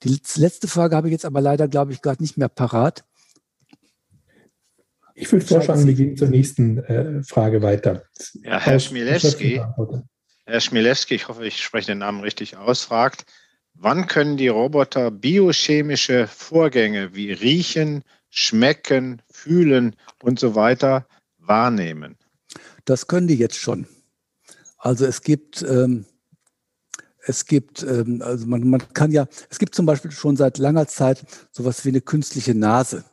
[0.03, 3.05] Die letzte Frage habe ich jetzt aber leider, glaube ich, gerade nicht mehr parat.
[5.15, 8.05] Ich würde vorschlagen, wir gehen zur nächsten äh, Frage weiter.
[8.45, 9.61] Ja, Herr Schmilewski,
[10.47, 13.27] Herr Schmilewski, ich hoffe, ich spreche den Namen richtig aus, fragt,
[13.75, 21.07] wann können die Roboter biochemische Vorgänge wie riechen, schmecken, fühlen und so weiter
[21.39, 22.17] wahrnehmen?
[22.85, 23.89] Das können die jetzt schon.
[24.79, 26.07] Also es gibt ähm,
[27.29, 30.89] es gibt, ähm, also man, man kann ja, es gibt zum Beispiel schon seit langer
[30.89, 33.05] Zeit sowas wie eine künstliche Nase.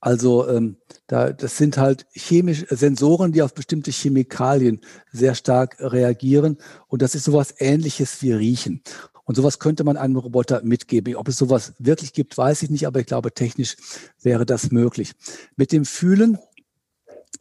[0.00, 4.80] Also ähm, da, das sind halt chemische Sensoren, die auf bestimmte Chemikalien
[5.12, 6.56] sehr stark reagieren.
[6.88, 8.82] Und das ist sowas Ähnliches wie Riechen.
[9.24, 11.14] Und sowas könnte man einem Roboter mitgeben.
[11.16, 13.76] Ob es sowas wirklich gibt, weiß ich nicht, aber ich glaube, technisch
[14.22, 15.12] wäre das möglich.
[15.54, 16.38] Mit dem Fühlen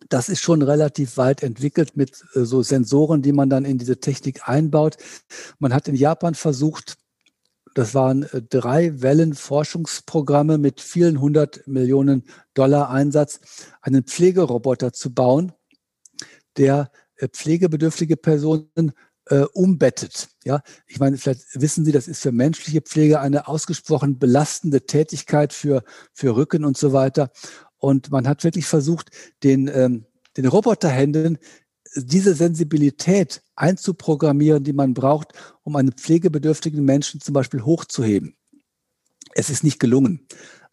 [0.07, 3.99] das ist schon relativ weit entwickelt mit äh, so Sensoren, die man dann in diese
[3.99, 4.97] Technik einbaut.
[5.59, 6.97] Man hat in Japan versucht,
[7.75, 12.23] das waren äh, drei Wellen Forschungsprogramme mit vielen hundert Millionen
[12.53, 13.39] Dollar Einsatz,
[13.81, 15.51] einen Pflegeroboter zu bauen,
[16.57, 18.93] der äh, pflegebedürftige Personen
[19.25, 20.29] äh, umbettet.
[20.43, 25.53] Ja, ich meine, vielleicht wissen Sie, das ist für menschliche Pflege eine ausgesprochen belastende Tätigkeit
[25.53, 25.83] für,
[26.13, 27.31] für Rücken und so weiter.
[27.79, 29.09] Und man hat wirklich versucht,
[29.43, 30.05] den, ähm,
[30.37, 31.39] den Roboterhänden
[31.95, 38.35] diese Sensibilität einzuprogrammieren, die man braucht, um einen pflegebedürftigen Menschen zum Beispiel hochzuheben.
[39.33, 40.27] Es ist nicht gelungen.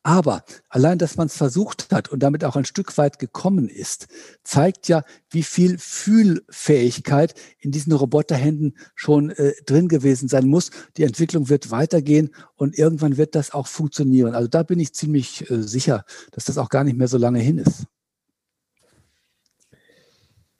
[0.06, 4.06] Aber allein, dass man es versucht hat und damit auch ein Stück weit gekommen ist,
[4.44, 10.70] zeigt ja, wie viel Fühlfähigkeit in diesen Roboterhänden schon äh, drin gewesen sein muss.
[10.96, 14.36] Die Entwicklung wird weitergehen und irgendwann wird das auch funktionieren.
[14.36, 17.40] Also da bin ich ziemlich äh, sicher, dass das auch gar nicht mehr so lange
[17.40, 17.86] hin ist.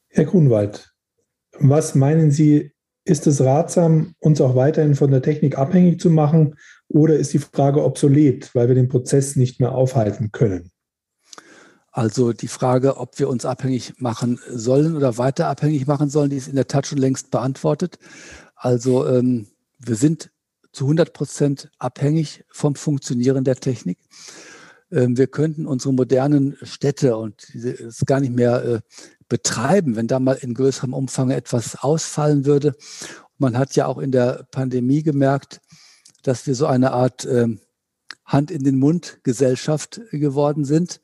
[0.08, 0.92] Herr Grunwald,
[1.52, 2.72] was meinen Sie,
[3.06, 6.56] ist es ratsam, uns auch weiterhin von der Technik abhängig zu machen
[6.88, 10.70] oder ist die Frage obsolet, weil wir den Prozess nicht mehr aufhalten können?
[11.92, 16.36] Also die Frage, ob wir uns abhängig machen sollen oder weiter abhängig machen sollen, die
[16.36, 17.98] ist in der Tat schon längst beantwortet.
[18.56, 19.46] Also ähm,
[19.78, 20.30] wir sind
[20.72, 23.98] zu 100 Prozent abhängig vom Funktionieren der Technik.
[24.90, 28.80] Ähm, wir könnten unsere modernen Städte und es gar nicht mehr äh,
[29.28, 32.74] betreiben, wenn da mal in größerem Umfang etwas ausfallen würde.
[33.38, 35.60] Man hat ja auch in der Pandemie gemerkt,
[36.22, 37.48] dass wir so eine Art äh,
[38.24, 41.00] Hand in den Mund Gesellschaft geworden sind,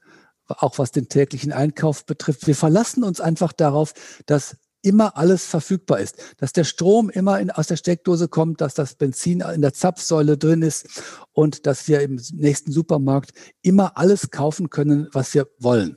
[0.47, 2.47] auch was den täglichen Einkauf betrifft.
[2.47, 3.95] Wir verlassen uns einfach darauf,
[4.27, 8.75] dass immer alles verfügbar ist, dass der Strom immer in, aus der Steckdose kommt, dass
[8.75, 11.03] das Benzin in der Zapfsäule drin ist
[11.33, 15.97] und dass wir im nächsten Supermarkt immer alles kaufen können, was wir wollen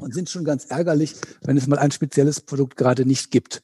[0.00, 3.62] und sind schon ganz ärgerlich, wenn es mal ein spezielles Produkt gerade nicht gibt.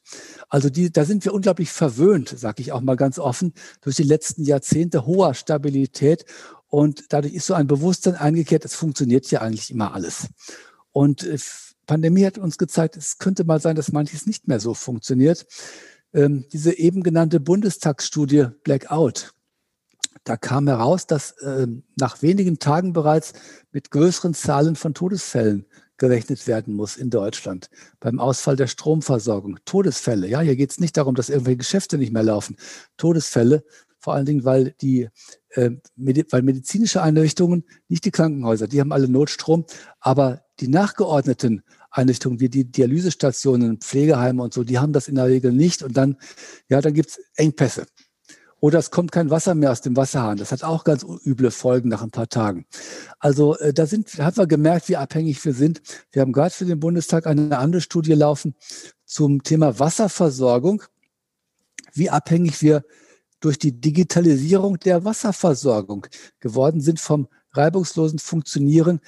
[0.49, 4.03] Also die, da sind wir unglaublich verwöhnt, sage ich auch mal ganz offen, durch die
[4.03, 6.25] letzten Jahrzehnte hoher Stabilität
[6.67, 10.29] und dadurch ist so ein Bewusstsein eingekehrt, es funktioniert ja eigentlich immer alles.
[10.91, 11.37] Und äh,
[11.85, 15.45] Pandemie hat uns gezeigt, es könnte mal sein, dass manches nicht mehr so funktioniert.
[16.13, 19.33] Ähm, diese eben genannte Bundestagsstudie Blackout,
[20.23, 21.67] da kam heraus, dass äh,
[21.97, 23.33] nach wenigen Tagen bereits
[23.71, 25.65] mit größeren Zahlen von Todesfällen
[26.01, 29.59] gerechnet werden muss in Deutschland beim Ausfall der Stromversorgung.
[29.65, 32.57] Todesfälle, ja, hier geht es nicht darum, dass irgendwelche Geschäfte nicht mehr laufen.
[32.97, 33.63] Todesfälle,
[33.99, 35.09] vor allen Dingen, weil die
[35.51, 39.65] äh, weil medizinische Einrichtungen, nicht die Krankenhäuser, die haben alle Notstrom,
[39.99, 45.27] aber die nachgeordneten Einrichtungen wie die Dialysestationen, Pflegeheime und so, die haben das in der
[45.27, 45.83] Regel nicht.
[45.83, 46.17] Und dann,
[46.67, 47.85] ja, dann gibt es Engpässe.
[48.61, 50.37] Oder es kommt kein Wasser mehr aus dem Wasserhahn.
[50.37, 52.67] Das hat auch ganz üble Folgen nach ein paar Tagen.
[53.19, 55.81] Also äh, da sind, haben wir gemerkt, wie abhängig wir sind.
[56.11, 58.55] Wir haben gerade für den Bundestag eine andere Studie laufen
[59.03, 60.83] zum Thema Wasserversorgung,
[61.93, 62.85] wie abhängig wir
[63.39, 66.05] durch die Digitalisierung der Wasserversorgung
[66.39, 68.99] geworden sind vom reibungslosen Funktionieren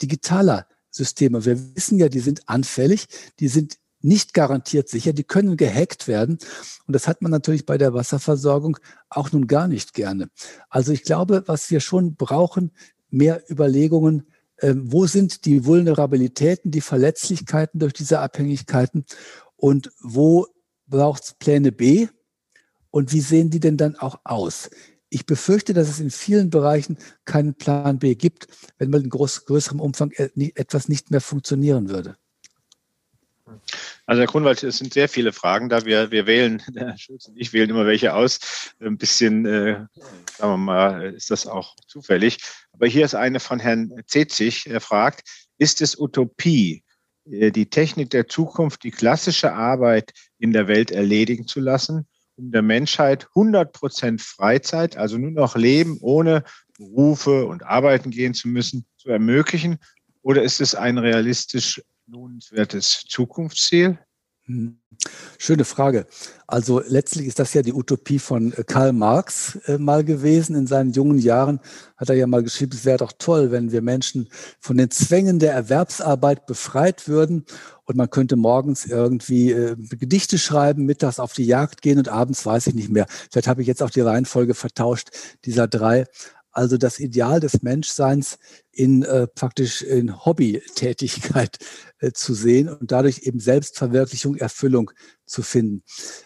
[0.00, 1.44] digitaler Systeme.
[1.44, 3.06] Wir wissen ja, die sind anfällig,
[3.40, 6.38] die sind nicht garantiert sicher, die können gehackt werden.
[6.86, 8.78] Und das hat man natürlich bei der Wasserversorgung
[9.08, 10.30] auch nun gar nicht gerne.
[10.68, 12.72] Also ich glaube, was wir schon brauchen,
[13.10, 19.04] mehr Überlegungen, äh, wo sind die Vulnerabilitäten, die Verletzlichkeiten durch diese Abhängigkeiten
[19.56, 20.46] und wo
[20.86, 22.08] braucht es Pläne B
[22.90, 24.70] und wie sehen die denn dann auch aus?
[25.08, 28.46] Ich befürchte, dass es in vielen Bereichen keinen Plan B gibt,
[28.78, 32.16] wenn mal in groß, größerem Umfang äh, etwas nicht mehr funktionieren würde.
[34.06, 35.84] Also Herr Grunwald, es sind sehr viele Fragen da.
[35.84, 38.74] Wir, wir wählen, Herr Schulz und ich wählen immer welche aus.
[38.80, 39.86] Ein bisschen, äh,
[40.36, 42.38] sagen wir mal, ist das auch zufällig.
[42.72, 44.66] Aber hier ist eine von Herrn Zetzig.
[44.66, 45.28] Er fragt,
[45.58, 46.82] ist es Utopie,
[47.30, 52.50] äh, die Technik der Zukunft, die klassische Arbeit in der Welt erledigen zu lassen, um
[52.50, 56.44] der Menschheit 100 Prozent Freizeit, also nur noch Leben ohne
[56.78, 59.78] Berufe und arbeiten gehen zu müssen, zu ermöglichen?
[60.22, 63.98] Oder ist es ein realistisch lohnenswertes Zukunftsziel?
[64.46, 64.80] Hm.
[65.38, 66.06] Schöne Frage.
[66.46, 70.56] Also letztlich ist das ja die Utopie von äh, Karl Marx äh, mal gewesen.
[70.56, 71.60] In seinen jungen Jahren
[71.96, 75.38] hat er ja mal geschrieben, es wäre doch toll, wenn wir Menschen von den Zwängen
[75.38, 77.44] der Erwerbsarbeit befreit würden
[77.84, 82.44] und man könnte morgens irgendwie äh, Gedichte schreiben, mittags auf die Jagd gehen und abends
[82.44, 83.06] weiß ich nicht mehr.
[83.30, 85.10] Vielleicht habe ich jetzt auch die Reihenfolge vertauscht
[85.44, 86.06] dieser drei.
[86.52, 88.38] Also das Ideal des Menschseins
[88.72, 91.58] in äh, praktisch in Hobbytätigkeit
[91.98, 94.90] äh, zu sehen und dadurch eben Selbstverwirklichung, Erfüllung
[95.26, 95.82] zu finden.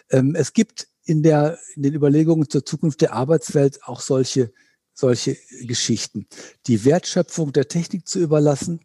[0.09, 4.51] Ähm, es gibt in, der, in den Überlegungen zur Zukunft der Arbeitswelt auch solche,
[4.93, 6.27] solche Geschichten.
[6.67, 8.79] Die Wertschöpfung der Technik zu überlassen,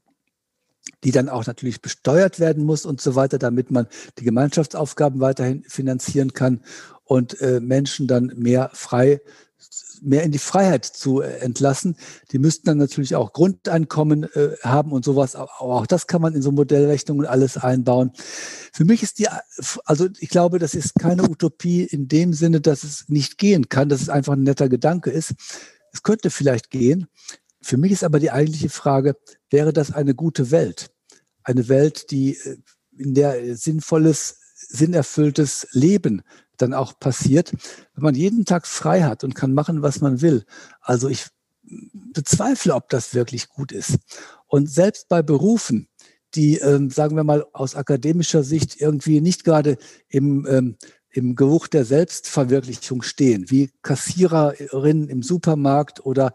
[1.05, 3.87] die dann auch natürlich besteuert werden muss und so weiter, damit man
[4.19, 6.63] die Gemeinschaftsaufgaben weiterhin finanzieren kann
[7.05, 9.21] und äh, Menschen dann mehr frei
[10.03, 11.97] mehr in die Freiheit zu äh, entlassen.
[12.33, 15.37] Die müssten dann natürlich auch Grundeinkommen äh, haben und sowas.
[15.37, 18.13] Aber auch das kann man in so Modellrechnungen alles einbauen.
[18.73, 19.29] Für mich ist die,
[19.85, 23.89] also ich glaube, das ist keine Utopie in dem Sinne, dass es nicht gehen kann,
[23.89, 25.35] dass es einfach ein netter Gedanke ist.
[25.93, 27.09] Es könnte vielleicht gehen,
[27.63, 29.17] Für mich ist aber die eigentliche Frage,
[29.51, 30.91] wäre das eine gute Welt?
[31.43, 32.57] Eine Welt, die, äh,
[32.97, 36.23] in der sinnvolles, sinnerfülltes Leben
[36.63, 37.53] dann auch passiert,
[37.95, 40.45] wenn man jeden Tag frei hat und kann machen, was man will.
[40.81, 41.27] Also ich
[42.13, 43.99] bezweifle, ob das wirklich gut ist.
[44.47, 45.89] Und selbst bei Berufen,
[46.35, 50.77] die, ähm, sagen wir mal, aus akademischer Sicht irgendwie nicht gerade im, ähm,
[51.13, 56.35] im Geruch der Selbstverwirklichung stehen, wie Kassiererinnen im Supermarkt oder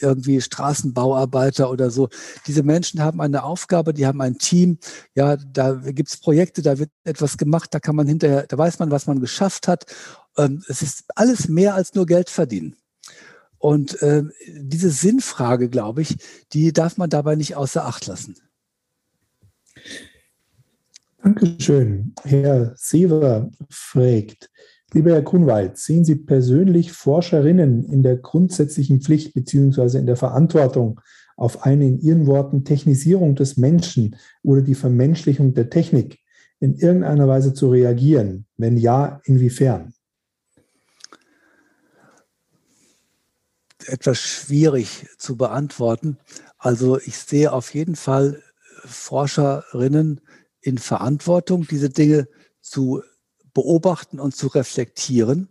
[0.00, 2.08] irgendwie Straßenbauarbeiter oder so.
[2.46, 4.78] Diese Menschen haben eine Aufgabe, die haben ein Team.
[5.14, 8.90] Ja, da gibt's Projekte, da wird etwas gemacht, da kann man hinterher, da weiß man,
[8.90, 9.84] was man geschafft hat.
[10.36, 12.76] Ähm, es ist alles mehr als nur Geld verdienen.
[13.58, 16.16] Und äh, diese Sinnfrage, glaube ich,
[16.52, 18.36] die darf man dabei nicht außer Acht lassen.
[21.24, 22.12] Dankeschön.
[22.22, 24.50] Herr Sever fragt,
[24.92, 31.00] lieber Herr Grunwald, sehen Sie persönlich Forscherinnen in der grundsätzlichen Pflicht beziehungsweise in der Verantwortung
[31.38, 36.18] auf eine in Ihren Worten Technisierung des Menschen oder die Vermenschlichung der Technik
[36.60, 38.44] in irgendeiner Weise zu reagieren?
[38.58, 39.94] Wenn ja, inwiefern?
[43.86, 46.18] Etwas schwierig zu beantworten.
[46.58, 48.42] Also ich sehe auf jeden Fall
[48.84, 50.20] Forscherinnen
[50.64, 52.26] in Verantwortung, diese Dinge
[52.60, 53.02] zu
[53.52, 55.48] beobachten und zu reflektieren.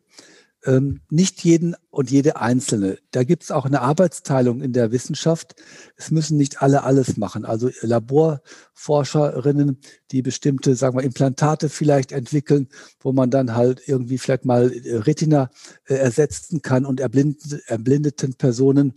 [0.66, 2.98] Ähm, nicht jeden und jede Einzelne.
[3.12, 5.56] Da gibt es auch eine Arbeitsteilung in der Wissenschaft.
[5.98, 7.44] Es müssen nicht alle alles machen.
[7.44, 9.80] Also Laborforscherinnen,
[10.12, 12.70] die bestimmte, sagen wir, Implantate vielleicht entwickeln,
[13.02, 15.50] wo man dann halt irgendwie vielleicht mal Retina
[15.86, 18.94] äh, ersetzen kann und erblindeten, erblindeten Personen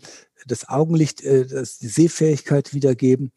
[0.46, 3.32] das Augenlicht, äh, das, die Sehfähigkeit wiedergeben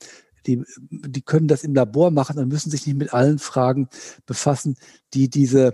[0.48, 3.90] die, die können das im Labor machen und müssen sich nicht mit allen Fragen
[4.26, 4.78] befassen,
[5.14, 5.74] die diese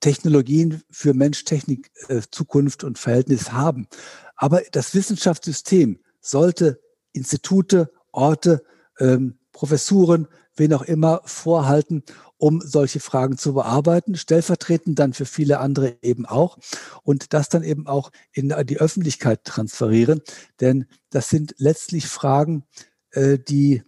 [0.00, 3.88] Technologien für Mensch-Technik, äh, Zukunft und Verhältnis haben.
[4.36, 6.80] Aber das Wissenschaftssystem sollte
[7.12, 8.62] Institute, Orte,
[8.98, 12.02] ähm, Professuren, wen auch immer vorhalten,
[12.38, 16.58] um solche Fragen zu bearbeiten, stellvertretend dann für viele andere eben auch
[17.02, 20.20] und das dann eben auch in die Öffentlichkeit transferieren.
[20.60, 22.64] Denn das sind letztlich Fragen,
[23.16, 23.82] äh, die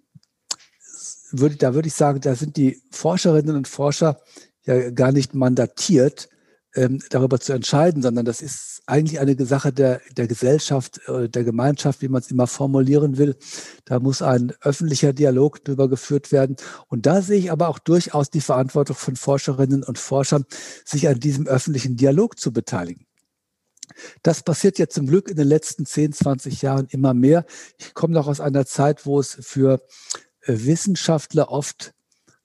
[1.31, 4.21] würde, da würde ich sagen, da sind die Forscherinnen und Forscher
[4.65, 6.29] ja gar nicht mandatiert,
[6.75, 11.45] ähm, darüber zu entscheiden, sondern das ist eigentlich eine Sache der, der Gesellschaft, äh, der
[11.45, 13.37] Gemeinschaft, wie man es immer formulieren will.
[13.85, 16.57] Da muss ein öffentlicher Dialog darüber geführt werden.
[16.89, 20.45] Und da sehe ich aber auch durchaus die Verantwortung von Forscherinnen und Forschern,
[20.85, 23.08] sich an diesem öffentlichen Dialog zu beteiligen.
[24.23, 27.45] Das passiert ja zum Glück in den letzten 10, 20 Jahren immer mehr.
[27.79, 29.81] Ich komme noch aus einer Zeit, wo es für
[30.43, 31.95] äh, Wissenschaftler oft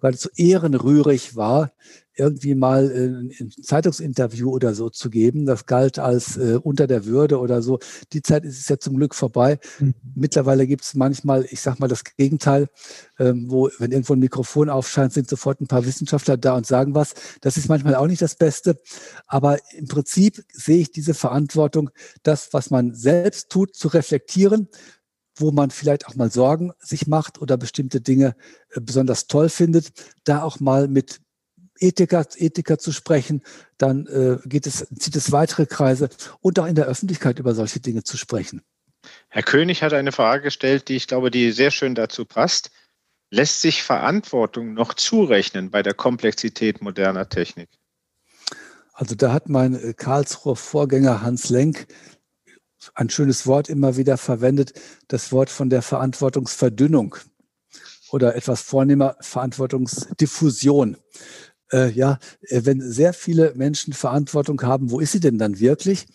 [0.04, 1.72] geradezu ehrenrührig war,
[2.16, 5.46] irgendwie mal ein Zeitungsinterview oder so zu geben.
[5.46, 7.80] Das galt als äh, unter der Würde oder so.
[8.12, 9.60] Die Zeit ist ja zum Glück vorbei.
[9.80, 9.96] Mhm.
[10.14, 12.68] Mittlerweile gibt es manchmal, ich sag mal das Gegenteil,
[13.18, 16.94] ähm, wo, wenn irgendwo ein Mikrofon aufscheint, sind sofort ein paar Wissenschaftler da und sagen
[16.94, 17.14] was.
[17.40, 18.78] Das ist manchmal auch nicht das Beste.
[19.26, 21.92] Aber im Prinzip sehe ich diese Verantwortung,
[22.24, 24.68] das, was man selbst tut, zu reflektieren,
[25.36, 28.36] wo man vielleicht auch mal Sorgen sich macht oder bestimmte Dinge
[28.72, 29.92] äh, besonders toll findet,
[30.24, 31.22] da auch mal mit
[31.80, 33.42] Ethiker, Ethiker zu sprechen,
[33.78, 36.10] dann äh, geht es, zieht es weitere Kreise
[36.40, 38.62] und auch in der Öffentlichkeit über solche Dinge zu sprechen.
[39.30, 42.72] Herr König hat eine Frage gestellt, die ich glaube, die sehr schön dazu passt.
[43.30, 47.70] Lässt sich Verantwortung noch zurechnen bei der Komplexität moderner Technik?
[48.94, 51.88] Also da hat mein äh, Karlsruher Vorgänger Hans Lenk
[52.96, 54.74] ein schönes Wort immer wieder verwendet,
[55.08, 57.16] das Wort von der Verantwortungsverdünnung
[58.12, 60.98] oder etwas vornehmer Verantwortungsdiffusion
[61.74, 66.06] äh, ja, äh, wenn sehr viele Menschen Verantwortung haben, wo ist sie denn dann wirklich?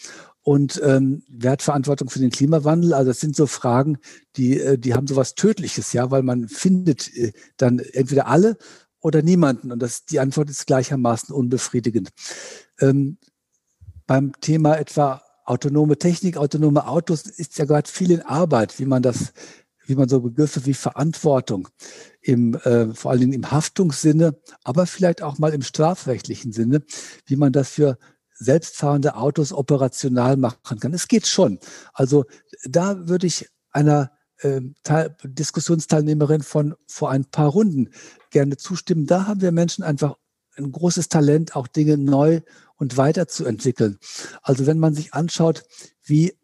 [0.43, 2.95] Und ähm, wer hat Verantwortung für den Klimawandel?
[2.95, 3.99] Also das sind so Fragen,
[4.37, 8.57] die, äh, die haben so was Tödliches, ja, weil man findet äh, dann entweder alle
[9.01, 9.73] oder niemanden.
[9.73, 12.11] Und das, die Antwort ist gleichermaßen unbefriedigend.
[12.81, 13.19] Ähm,
[14.07, 19.03] beim Thema etwa autonome Technik, autonome Autos ist ja gerade viel in Arbeit, wie man
[19.03, 19.33] das
[19.89, 21.69] wie man so Begriffe wie Verantwortung
[22.21, 26.83] im, äh, vor allen Dingen im Haftungssinne, aber vielleicht auch mal im strafrechtlichen Sinne,
[27.25, 27.97] wie man das für
[28.35, 30.93] selbstfahrende Autos operational machen kann.
[30.93, 31.59] Es geht schon.
[31.95, 32.27] Also
[32.65, 37.91] da würde ich einer äh, Teil, Diskussionsteilnehmerin von vor ein paar Runden
[38.31, 39.07] gerne zustimmen.
[39.07, 40.17] Da haben wir Menschen einfach
[40.59, 42.41] ein großes Talent, auch Dinge neu
[42.77, 43.99] und weiterzuentwickeln.
[44.43, 45.65] Also wenn man sich anschaut,
[46.05, 46.35] wie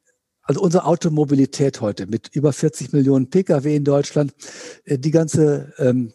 [0.43, 4.35] also unsere Automobilität heute mit über 40 Millionen Pkw in Deutschland,
[4.85, 6.13] äh, die ganze ähm,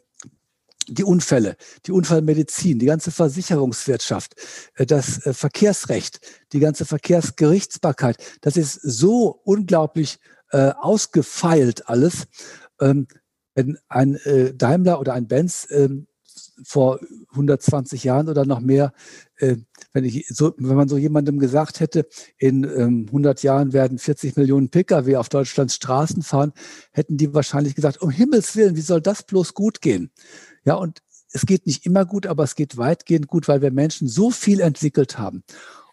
[0.92, 1.56] die Unfälle,
[1.86, 4.36] die Unfallmedizin, die ganze Versicherungswirtschaft,
[4.76, 6.20] äh, das äh, Verkehrsrecht,
[6.54, 10.20] die ganze Verkehrsgerichtsbarkeit, das ist so unglaublich
[10.52, 12.28] äh, ausgefeilt alles.
[12.80, 13.08] Ähm,
[13.56, 16.08] wenn ein äh, Daimler oder ein Benz ähm,
[16.64, 17.00] vor
[17.32, 18.94] 120 Jahren oder noch mehr,
[19.38, 19.58] äh,
[19.94, 22.08] wenn, ich so, wenn man so jemandem gesagt hätte,
[22.38, 26.54] in ähm, 100 Jahren werden 40 Millionen Pkw auf Deutschlands Straßen fahren,
[26.92, 30.12] hätten die wahrscheinlich gesagt, um Himmels Willen, wie soll das bloß gut gehen?
[30.66, 31.00] Ja, und
[31.32, 34.60] es geht nicht immer gut, aber es geht weitgehend gut, weil wir Menschen so viel
[34.60, 35.44] entwickelt haben.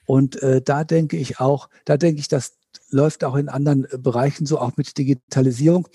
[0.06, 2.56] Und äh, da denke ich auch, da denke ich, das
[2.90, 5.88] läuft auch in anderen äh, Bereichen so, auch mit Digitalisierung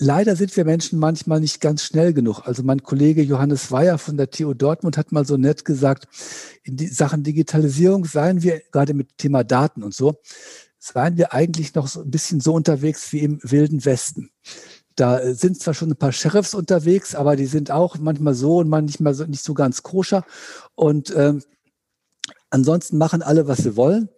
[0.00, 2.40] leider sind wir Menschen manchmal nicht ganz schnell genug.
[2.46, 6.08] Also mein Kollege Johannes Weyer von der TU Dortmund hat mal so nett gesagt,
[6.64, 10.16] in die Sachen Digitalisierung seien wir gerade mit Thema Daten und so,
[10.78, 14.30] seien wir eigentlich noch so ein bisschen so unterwegs wie im wilden Westen.
[14.96, 18.68] Da sind zwar schon ein paar Sheriffs unterwegs, aber die sind auch manchmal so und
[18.68, 20.24] manchmal so, nicht so ganz koscher.
[20.74, 21.42] Und ähm,
[22.48, 24.08] ansonsten machen alle, was sie wollen.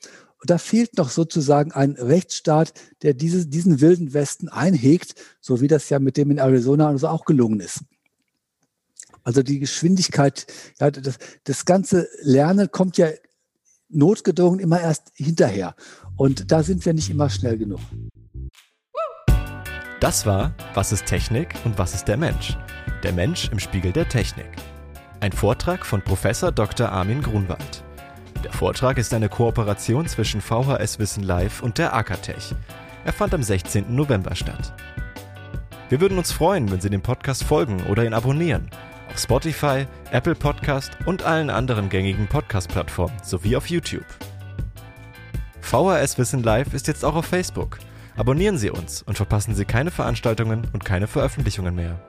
[0.43, 5.69] Und da fehlt noch sozusagen ein Rechtsstaat, der diese, diesen wilden Westen einhegt, so wie
[5.69, 7.85] das ja mit dem in Arizona also auch gelungen ist.
[9.23, 10.48] Also die Geschwindigkeit,
[10.81, 13.10] ja, das, das ganze Lernen kommt ja
[13.89, 15.77] notgedrungen immer erst hinterher.
[16.16, 17.78] Und da sind wir nicht immer schnell genug.
[20.01, 22.59] Das war Was ist Technik und was ist der Mensch?
[23.05, 24.51] Der Mensch im Spiegel der Technik.
[25.20, 26.89] Ein Vortrag von Professor Dr.
[26.89, 27.85] Armin Grunwald.
[28.44, 32.55] Der Vortrag ist eine Kooperation zwischen VHS Wissen Live und der Akatech.
[33.05, 33.94] Er fand am 16.
[33.94, 34.73] November statt.
[35.89, 38.69] Wir würden uns freuen, wenn Sie dem Podcast folgen oder ihn abonnieren.
[39.09, 44.06] Auf Spotify, Apple Podcast und allen anderen gängigen Podcast-Plattformen sowie auf YouTube.
[45.60, 47.78] VHS Wissen Live ist jetzt auch auf Facebook.
[48.16, 52.01] Abonnieren Sie uns und verpassen Sie keine Veranstaltungen und keine Veröffentlichungen mehr.